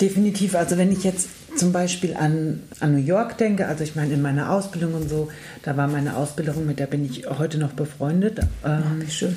Definitiv. 0.00 0.54
Also 0.54 0.76
wenn 0.76 0.92
ich 0.92 1.04
jetzt 1.04 1.28
zum 1.56 1.72
Beispiel 1.72 2.14
an, 2.16 2.62
an 2.80 2.92
New 2.92 3.04
York 3.04 3.38
denke, 3.38 3.66
also 3.66 3.84
ich 3.84 3.96
meine 3.96 4.14
in 4.14 4.22
meiner 4.22 4.50
Ausbildung 4.50 4.94
und 4.94 5.08
so, 5.08 5.28
da 5.62 5.76
war 5.76 5.88
meine 5.88 6.16
Ausbilderin, 6.16 6.66
mit 6.66 6.78
der 6.78 6.86
bin 6.86 7.04
ich 7.04 7.26
heute 7.26 7.58
noch 7.58 7.72
befreundet. 7.72 8.40
Ähm, 8.64 9.00
wie 9.00 9.10
schön. 9.10 9.36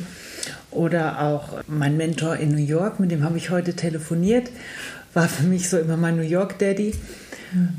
Oder 0.72 1.22
auch 1.22 1.64
mein 1.68 1.98
Mentor 1.98 2.36
in 2.38 2.52
New 2.52 2.64
York, 2.64 3.00
mit 3.00 3.12
dem 3.12 3.24
habe 3.24 3.38
ich 3.38 3.50
heute 3.50 3.74
telefoniert, 3.74 4.50
war 5.14 5.28
für 5.28 5.44
mich 5.44 5.70
so 5.70 5.78
immer 5.78 5.98
mein 5.98 6.16
New 6.16 6.22
York 6.22 6.60
Daddy. 6.60 6.94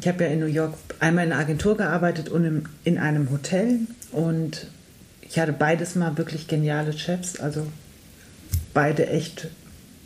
Ich 0.00 0.08
habe 0.08 0.24
ja 0.24 0.30
in 0.30 0.40
New 0.40 0.46
York 0.46 0.74
einmal 0.98 1.26
in 1.26 1.32
einer 1.32 1.40
Agentur 1.40 1.76
gearbeitet 1.76 2.28
und 2.28 2.44
im, 2.44 2.64
in 2.82 2.98
einem 2.98 3.30
Hotel 3.30 3.80
und 4.10 4.66
ich 5.22 5.38
hatte 5.38 5.52
beides 5.52 5.94
mal 5.94 6.18
wirklich 6.18 6.48
geniale 6.48 6.92
Chefs, 6.92 7.38
also 7.38 7.66
beide 8.74 9.06
echt 9.06 9.48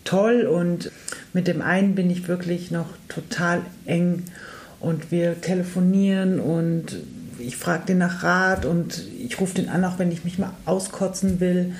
toll 0.04 0.42
und 0.42 0.90
mit 1.32 1.46
dem 1.46 1.62
einen 1.62 1.94
bin 1.94 2.10
ich 2.10 2.28
wirklich 2.28 2.70
noch 2.70 2.88
total 3.08 3.62
eng 3.86 4.24
und 4.80 5.10
wir 5.10 5.40
telefonieren 5.40 6.40
und 6.40 6.96
ich 7.38 7.56
frage 7.56 7.86
den 7.86 7.98
nach 7.98 8.22
Rat 8.22 8.64
und 8.64 9.02
ich 9.18 9.40
rufe 9.40 9.54
den 9.54 9.68
an, 9.68 9.84
auch 9.84 9.98
wenn 9.98 10.12
ich 10.12 10.24
mich 10.24 10.38
mal 10.38 10.52
auskotzen 10.66 11.40
will. 11.40 11.72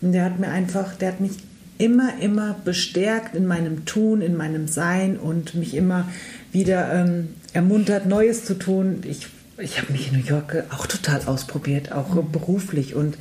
Und 0.00 0.12
der 0.12 0.24
hat 0.24 0.38
mir 0.38 0.48
einfach, 0.48 0.94
der 0.94 1.08
hat 1.08 1.20
mich 1.20 1.32
immer, 1.78 2.12
immer 2.20 2.56
bestärkt 2.64 3.34
in 3.34 3.46
meinem 3.46 3.84
Tun, 3.84 4.20
in 4.20 4.36
meinem 4.36 4.68
Sein 4.68 5.16
und 5.16 5.54
mich 5.54 5.74
immer 5.74 6.08
wieder 6.52 6.92
ähm, 6.92 7.30
ermuntert, 7.52 8.06
Neues 8.06 8.44
zu 8.44 8.54
tun. 8.54 9.02
Ich, 9.04 9.26
ich 9.58 9.80
habe 9.80 9.92
mich 9.92 10.12
in 10.12 10.20
New 10.20 10.24
York 10.24 10.64
auch 10.70 10.86
total 10.86 11.22
ausprobiert, 11.26 11.92
auch 11.92 12.14
beruflich 12.22 12.94
und 12.94 13.16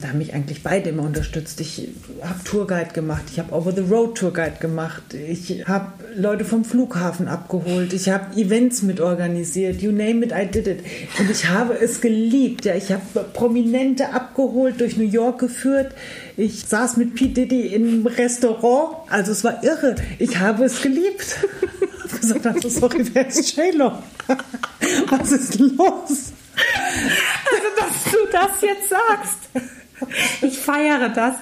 Da 0.00 0.08
haben 0.08 0.18
mich 0.18 0.34
eigentlich 0.34 0.62
beide 0.62 0.90
immer 0.90 1.04
unterstützt. 1.04 1.60
Ich 1.60 1.88
habe 2.20 2.42
Tourguide 2.42 2.92
gemacht, 2.92 3.22
ich 3.30 3.38
habe 3.38 3.54
Over-the-Road 3.54 4.18
Tourguide 4.18 4.56
gemacht, 4.60 5.14
ich 5.14 5.66
habe 5.66 5.92
Leute 6.16 6.44
vom 6.44 6.64
Flughafen 6.64 7.28
abgeholt, 7.28 7.92
ich 7.92 8.08
habe 8.08 8.36
Events 8.36 8.82
mit 8.82 9.00
organisiert, 9.00 9.80
you 9.82 9.92
name 9.92 10.24
it, 10.26 10.32
I 10.32 10.46
did 10.46 10.66
it. 10.66 10.80
Und 11.18 11.30
ich 11.30 11.48
habe 11.48 11.74
es 11.74 12.00
geliebt. 12.00 12.64
Ja, 12.64 12.74
ich 12.74 12.90
habe 12.90 13.02
Prominente 13.32 14.12
abgeholt, 14.12 14.80
durch 14.80 14.96
New 14.96 15.08
York 15.08 15.38
geführt. 15.38 15.94
Ich 16.36 16.64
saß 16.66 16.96
mit 16.96 17.14
Pete 17.14 17.42
Diddy 17.42 17.68
im 17.68 18.04
Restaurant. 18.06 18.96
Also 19.08 19.30
es 19.30 19.44
war 19.44 19.62
irre. 19.62 19.94
Ich 20.18 20.38
habe 20.38 20.64
es 20.64 20.82
geliebt. 20.82 21.36
Gesagt, 22.20 22.64
das 22.64 22.80
wer 22.80 23.28
ist 23.28 23.56
J-Lo? 23.56 23.92
Was 25.08 25.32
ist 25.32 25.58
los? 25.58 26.32
Also, 26.56 27.68
dass 27.76 28.12
du 28.12 28.18
das 28.32 28.60
jetzt 28.60 28.88
sagst. 28.88 29.83
Ich 30.42 30.58
feiere 30.58 31.08
das. 31.08 31.36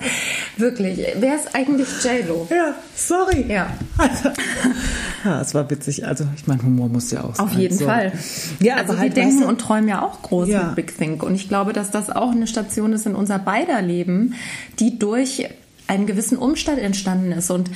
Wirklich. 0.56 1.00
Wer 1.18 1.36
ist 1.36 1.54
eigentlich 1.54 1.88
JLo? 2.02 2.46
Ja, 2.50 2.74
sorry. 2.94 3.46
Ja. 3.48 3.68
Also, 3.98 4.30
ja, 5.24 5.40
es 5.40 5.54
war 5.54 5.68
witzig. 5.70 6.06
Also, 6.06 6.26
ich 6.36 6.46
meine, 6.46 6.62
Humor 6.62 6.88
muss 6.88 7.10
ja 7.10 7.24
auch 7.24 7.34
sein. 7.34 7.46
Auf 7.46 7.52
jeden 7.54 7.76
so. 7.76 7.86
Fall. 7.86 8.12
Ja, 8.60 8.74
also 8.76 8.92
aber 8.92 8.94
wir 8.94 9.00
halt, 9.00 9.16
denken 9.16 9.34
weißt 9.36 9.44
du- 9.44 9.48
und 9.48 9.60
träumen 9.60 9.88
ja 9.88 10.02
auch 10.02 10.22
groß 10.22 10.48
Ja. 10.48 10.64
mit 10.64 10.76
Big 10.76 10.96
Think. 10.98 11.22
Und 11.22 11.34
ich 11.34 11.48
glaube, 11.48 11.72
dass 11.72 11.90
das 11.90 12.10
auch 12.10 12.32
eine 12.32 12.46
Station 12.46 12.92
ist 12.92 13.06
in 13.06 13.14
unser 13.14 13.38
beider 13.38 13.80
Leben, 13.82 14.34
die 14.78 14.98
durch 14.98 15.48
einen 15.88 16.06
gewissen 16.06 16.38
Umstand 16.38 16.78
entstanden 16.78 17.32
ist. 17.32 17.50
Und 17.50 17.70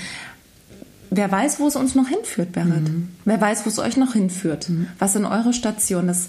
wer 1.11 1.31
weiß, 1.31 1.61
wo 1.61 1.67
es 1.69 1.77
uns 1.77 1.95
noch 1.95 2.09
hinführt, 2.09 2.53
Berit. 2.53 2.89
Mhm. 2.89 3.09
Wer 3.25 3.41
weiß, 3.41 3.65
wo 3.65 3.71
es 3.71 3.79
euch 3.79 3.97
noch 3.97 4.13
hinführt. 4.13 4.71
Was 4.99 5.15
sind 5.15 5.25
eure 5.25 5.53
Stationen? 5.53 6.09
Das 6.09 6.29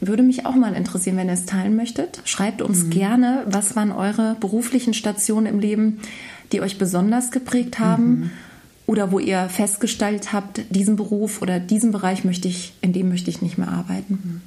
würde 0.00 0.22
mich 0.22 0.44
auch 0.46 0.54
mal 0.54 0.74
interessieren, 0.74 1.16
wenn 1.16 1.28
ihr 1.28 1.34
es 1.34 1.46
teilen 1.46 1.76
möchtet. 1.76 2.20
Schreibt 2.24 2.62
uns 2.62 2.84
Mhm. 2.84 2.90
gerne, 2.90 3.42
was 3.46 3.76
waren 3.76 3.92
eure 3.92 4.36
beruflichen 4.40 4.94
Stationen 4.94 5.46
im 5.46 5.58
Leben, 5.58 5.98
die 6.52 6.60
euch 6.60 6.78
besonders 6.78 7.30
geprägt 7.30 7.78
haben 7.78 8.06
Mhm. 8.20 8.30
oder 8.86 9.10
wo 9.10 9.18
ihr 9.18 9.48
festgestellt 9.48 10.32
habt, 10.32 10.60
diesen 10.70 10.96
Beruf 10.96 11.42
oder 11.42 11.58
diesen 11.60 11.92
Bereich 11.92 12.24
möchte 12.24 12.46
ich, 12.48 12.74
in 12.82 12.92
dem 12.92 13.08
möchte 13.08 13.30
ich 13.30 13.42
nicht 13.42 13.58
mehr 13.58 13.68
arbeiten. 13.68 14.42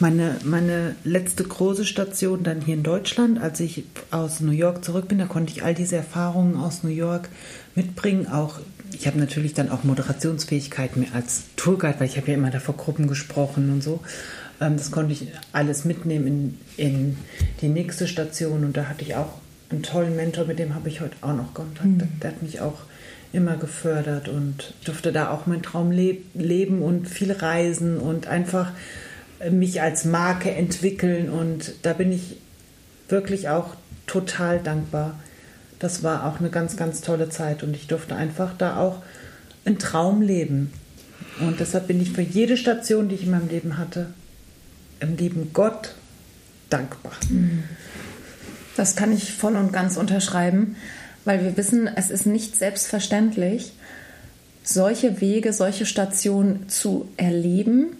Meine, 0.00 0.36
meine 0.44 0.96
letzte 1.04 1.44
große 1.44 1.84
Station 1.84 2.42
dann 2.42 2.60
hier 2.60 2.74
in 2.74 2.82
Deutschland, 2.82 3.40
als 3.40 3.60
ich 3.60 3.84
aus 4.10 4.40
New 4.40 4.50
York 4.50 4.84
zurück 4.84 5.06
bin, 5.06 5.18
da 5.18 5.26
konnte 5.26 5.52
ich 5.52 5.62
all 5.62 5.74
diese 5.74 5.94
Erfahrungen 5.94 6.56
aus 6.56 6.82
New 6.82 6.90
York 6.90 7.28
mitbringen. 7.76 8.26
Auch 8.26 8.58
ich 8.92 9.06
habe 9.06 9.18
natürlich 9.20 9.54
dann 9.54 9.70
auch 9.70 9.84
Moderationsfähigkeit 9.84 10.96
mehr 10.96 11.08
als 11.14 11.44
Tourguide, 11.54 12.00
weil 12.00 12.08
ich 12.08 12.16
habe 12.16 12.28
ja 12.28 12.34
immer 12.34 12.50
da 12.50 12.58
vor 12.58 12.76
Gruppen 12.76 13.06
gesprochen 13.06 13.70
und 13.70 13.82
so. 13.84 14.00
Ähm, 14.60 14.76
Das 14.76 14.90
konnte 14.90 15.12
ich 15.12 15.28
alles 15.52 15.84
mitnehmen 15.84 16.26
in, 16.26 16.58
in 16.76 17.16
die 17.60 17.68
nächste 17.68 18.06
Station 18.06 18.64
und 18.64 18.76
da 18.76 18.88
hatte 18.88 19.04
ich 19.04 19.14
auch 19.14 19.38
einen 19.70 19.82
tollen 19.82 20.16
Mentor, 20.16 20.46
mit 20.46 20.58
dem 20.58 20.74
habe 20.74 20.88
ich 20.88 21.00
heute 21.00 21.16
auch 21.20 21.34
noch 21.34 21.54
Kontakt. 21.54 21.88
Der 22.22 22.30
hat 22.30 22.42
mich 22.42 22.60
auch 22.60 22.78
immer 23.32 23.56
gefördert 23.56 24.28
und 24.28 24.74
durfte 24.84 25.12
da 25.12 25.30
auch 25.30 25.46
meinen 25.46 25.62
Traum 25.62 25.90
leb 25.90 26.24
leben 26.34 26.82
und 26.82 27.08
viel 27.08 27.32
reisen 27.32 27.98
und 27.98 28.28
einfach 28.28 28.70
äh, 29.40 29.50
mich 29.50 29.82
als 29.82 30.04
Marke 30.04 30.50
entwickeln 30.52 31.28
und 31.28 31.74
da 31.82 31.92
bin 31.92 32.12
ich 32.12 32.36
wirklich 33.08 33.48
auch 33.48 33.74
total 34.06 34.60
dankbar. 34.60 35.18
Das 35.78 36.02
war 36.02 36.26
auch 36.26 36.38
eine 36.38 36.50
ganz, 36.50 36.76
ganz 36.76 37.00
tolle 37.00 37.28
Zeit 37.28 37.62
und 37.62 37.74
ich 37.74 37.88
durfte 37.88 38.14
einfach 38.14 38.56
da 38.56 38.78
auch 38.78 39.02
einen 39.64 39.78
Traum 39.78 40.22
leben. 40.22 40.72
Und 41.40 41.58
deshalb 41.58 41.88
bin 41.88 42.00
ich 42.00 42.12
für 42.12 42.22
jede 42.22 42.56
Station, 42.56 43.08
die 43.08 43.16
ich 43.16 43.24
in 43.24 43.30
meinem 43.30 43.48
Leben 43.48 43.76
hatte, 43.76 44.06
im 45.04 45.16
lieben 45.16 45.50
Gott 45.52 45.94
dankbar. 46.70 47.12
Das 48.76 48.96
kann 48.96 49.12
ich 49.12 49.32
voll 49.32 49.56
und 49.56 49.72
ganz 49.72 49.96
unterschreiben, 49.96 50.76
weil 51.24 51.42
wir 51.44 51.56
wissen, 51.56 51.88
es 51.88 52.10
ist 52.10 52.26
nicht 52.26 52.56
selbstverständlich, 52.56 53.72
solche 54.62 55.20
Wege, 55.20 55.52
solche 55.52 55.86
Stationen 55.86 56.68
zu 56.68 57.08
erleben, 57.16 57.96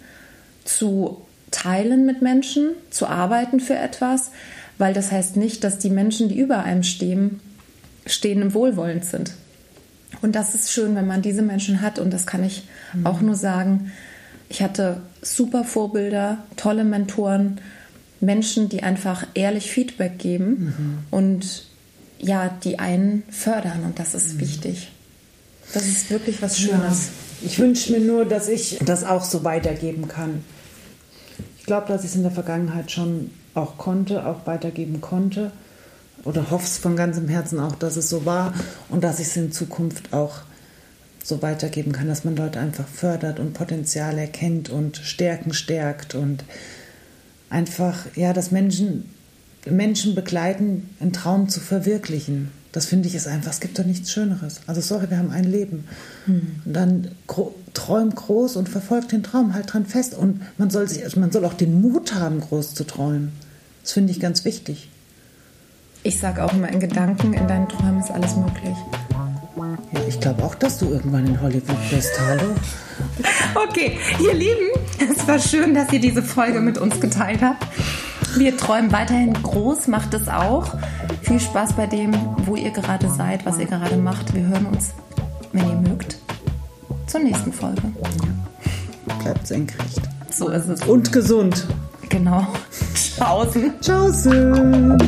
zu 0.65 1.23
teilen 1.51 2.07
mit 2.07 2.23
Menschen, 2.23 2.71
zu 2.91 3.07
arbeiten 3.07 3.61
für 3.61 3.77
etwas, 3.77 4.31
weil 4.79 4.93
das 4.93 5.13
heißt 5.13 5.37
nicht, 5.37 5.63
dass 5.63 5.79
die 5.79 5.91
Menschen, 5.91 6.29
die 6.29 6.39
über 6.39 6.65
einem 6.65 6.83
stehen, 6.83 7.41
stehen 8.07 8.43
und 8.43 8.55
wohlwollend 8.55 9.05
sind. 9.05 9.33
Und 10.23 10.35
das 10.35 10.55
ist 10.55 10.73
schön, 10.73 10.97
wenn 10.97 11.07
man 11.07 11.23
diese 11.23 11.43
Menschen 11.43 11.81
hat. 11.81 11.99
Und 11.99 12.13
das 12.13 12.27
kann 12.27 12.43
ich 12.45 12.67
auch 13.05 13.21
nur 13.21 13.35
sagen. 13.35 13.93
Ich 14.49 14.63
hatte 14.63 15.03
super 15.23 15.65
Vorbilder, 15.65 16.39
tolle 16.57 16.85
Mentoren, 16.85 17.61
Menschen, 18.21 18.69
die 18.69 18.83
einfach 18.83 19.27
ehrlich 19.35 19.71
Feedback 19.71 20.19
geben 20.19 21.05
und 21.11 21.67
ja, 22.19 22.49
die 22.49 22.79
einen 22.79 23.23
fördern. 23.31 23.85
Und 23.85 23.99
das 23.99 24.15
ist 24.15 24.39
wichtig. 24.39 24.91
Das 25.73 25.87
ist 25.87 26.11
wirklich 26.11 26.41
was 26.43 26.59
Schönes. 26.59 27.09
Ich 27.43 27.59
wünsche 27.59 27.93
mir 27.93 28.01
nur, 28.01 28.25
dass 28.25 28.49
ich 28.49 28.79
das 28.85 29.05
auch 29.05 29.25
so 29.25 29.45
weitergeben 29.45 30.09
kann. 30.09 30.45
Ich 31.59 31.67
glaube, 31.67 31.89
dass 31.89 32.05
ich 32.05 32.11
es 32.11 32.17
in 32.17 32.23
der 32.23 32.31
Vergangenheit 32.31 32.91
schon 32.91 33.31
auch 33.55 33.77
konnte, 33.79 34.27
auch 34.27 34.47
weitergeben 34.47 35.01
konnte. 35.01 35.51
Oder 36.25 36.51
hoffe 36.51 36.65
es 36.65 36.79
von 36.79 36.97
ganzem 36.97 37.29
Herzen 37.29 37.61
auch, 37.61 37.75
dass 37.75 37.97
es 37.97 38.09
so 38.09 38.25
war 38.25 38.55
und 38.89 39.05
dass 39.05 39.21
ich 39.21 39.27
es 39.27 39.37
in 39.37 39.53
Zukunft 39.53 40.13
auch 40.13 40.43
so 41.25 41.41
weitergeben 41.41 41.93
kann, 41.93 42.07
dass 42.07 42.25
man 42.25 42.37
Leute 42.37 42.61
einfach 42.61 42.87
fördert 42.87 43.41
und 43.41 43.55
Potenzial 43.55 44.19
erkennt 44.19 44.69
und 44.69 44.99
Stärken 44.99 45.55
stärkt 45.55 46.15
und 46.15 46.45
einfach, 47.49 48.05
ja, 48.15 48.35
dass 48.35 48.51
Menschen, 48.51 49.09
Menschen 49.65 50.15
begleiten, 50.15 50.91
einen 51.01 51.15
Traum 51.15 51.49
zu 51.49 51.61
verwirklichen. 51.61 52.51
Das 52.73 52.85
finde 52.87 53.09
ich 53.09 53.15
ist 53.15 53.27
einfach, 53.27 53.53
es 53.53 53.61
gibt 53.61 53.79
doch 53.79 53.87
nichts 53.87 54.13
Schöneres. 54.13 54.61
Also 54.67 54.83
sorry, 54.83 55.09
wir 55.09 55.17
haben 55.17 55.31
ein 55.31 55.45
Leben. 55.45 55.85
Und 56.27 56.73
dann 56.73 57.09
gro 57.27 57.55
träum 57.73 58.15
groß 58.15 58.57
und 58.57 58.69
verfolgt 58.69 59.13
den 59.13 59.23
Traum, 59.23 59.55
halt 59.55 59.73
dran 59.73 59.87
fest. 59.87 60.15
Und 60.15 60.41
man 60.59 60.71
soll, 60.71 60.89
sich, 60.89 61.05
also 61.05 61.19
man 61.19 61.33
soll 61.33 61.45
auch 61.45 61.55
den 61.55 61.81
Mut 61.81 62.15
haben, 62.15 62.41
groß 62.41 62.75
zu 62.75 62.85
träumen. 62.85 63.33
Das 63.83 63.93
finde 63.93 64.13
ich 64.13 64.21
ganz 64.21 64.45
wichtig. 64.45 64.91
Ich 66.03 66.21
sage 66.21 66.45
auch 66.45 66.53
immer, 66.53 66.69
in 66.69 66.81
Gedanken, 66.81 67.33
in 67.33 67.49
deinen 67.49 67.69
Träumen 67.69 68.01
ist 68.01 68.11
alles 68.11 68.37
möglich. 68.37 68.77
Ja, 69.95 70.01
ich 70.09 70.19
glaube 70.21 70.43
auch, 70.43 70.55
dass 70.57 70.79
du 70.79 70.87
irgendwann 70.91 71.27
in 71.27 71.41
Hollywood 71.41 71.77
bist. 71.91 72.11
Hallo? 72.21 72.55
Okay, 73.55 73.99
ihr 74.21 74.35
Lieben, 74.35 74.71
es 74.99 75.27
war 75.29 75.39
schön, 75.39 75.73
dass 75.75 75.93
ihr 75.93 76.01
diese 76.01 76.23
Folge 76.23 76.61
mit 76.61 76.79
uns 76.79 77.01
geteilt 77.01 77.43
habt. 77.43 77.65
Wir 78.37 78.57
träumen 78.57 78.91
weiterhin 78.91 79.33
groß, 79.35 79.87
macht 79.87 80.13
es 80.15 80.27
auch. 80.29 80.75
Viel 81.23 81.39
Spaß 81.39 81.75
bei 81.75 81.87
dem, 81.87 82.13
wo 82.45 82.57
ihr 82.57 82.71
gerade 82.71 83.09
seid, 83.09 83.47
was 83.47 83.59
ihr 83.59 83.67
gerade 83.67 83.97
macht. 83.97 84.35
Wir 84.35 84.43
hören 84.43 84.67
uns, 84.67 84.91
wenn 85.53 85.69
ihr 85.69 85.77
mögt, 85.77 86.17
zur 87.07 87.21
nächsten 87.21 87.53
Folge. 87.53 87.83
Bleibt 89.23 89.47
senkrecht. 89.47 90.01
So 90.31 90.49
ist 90.49 90.69
es. 90.69 90.83
Und 90.83 91.13
gesund. 91.13 91.69
Genau. 92.09 92.49
Tschaußen. 93.17 93.73
Tschaußen. 93.81 94.99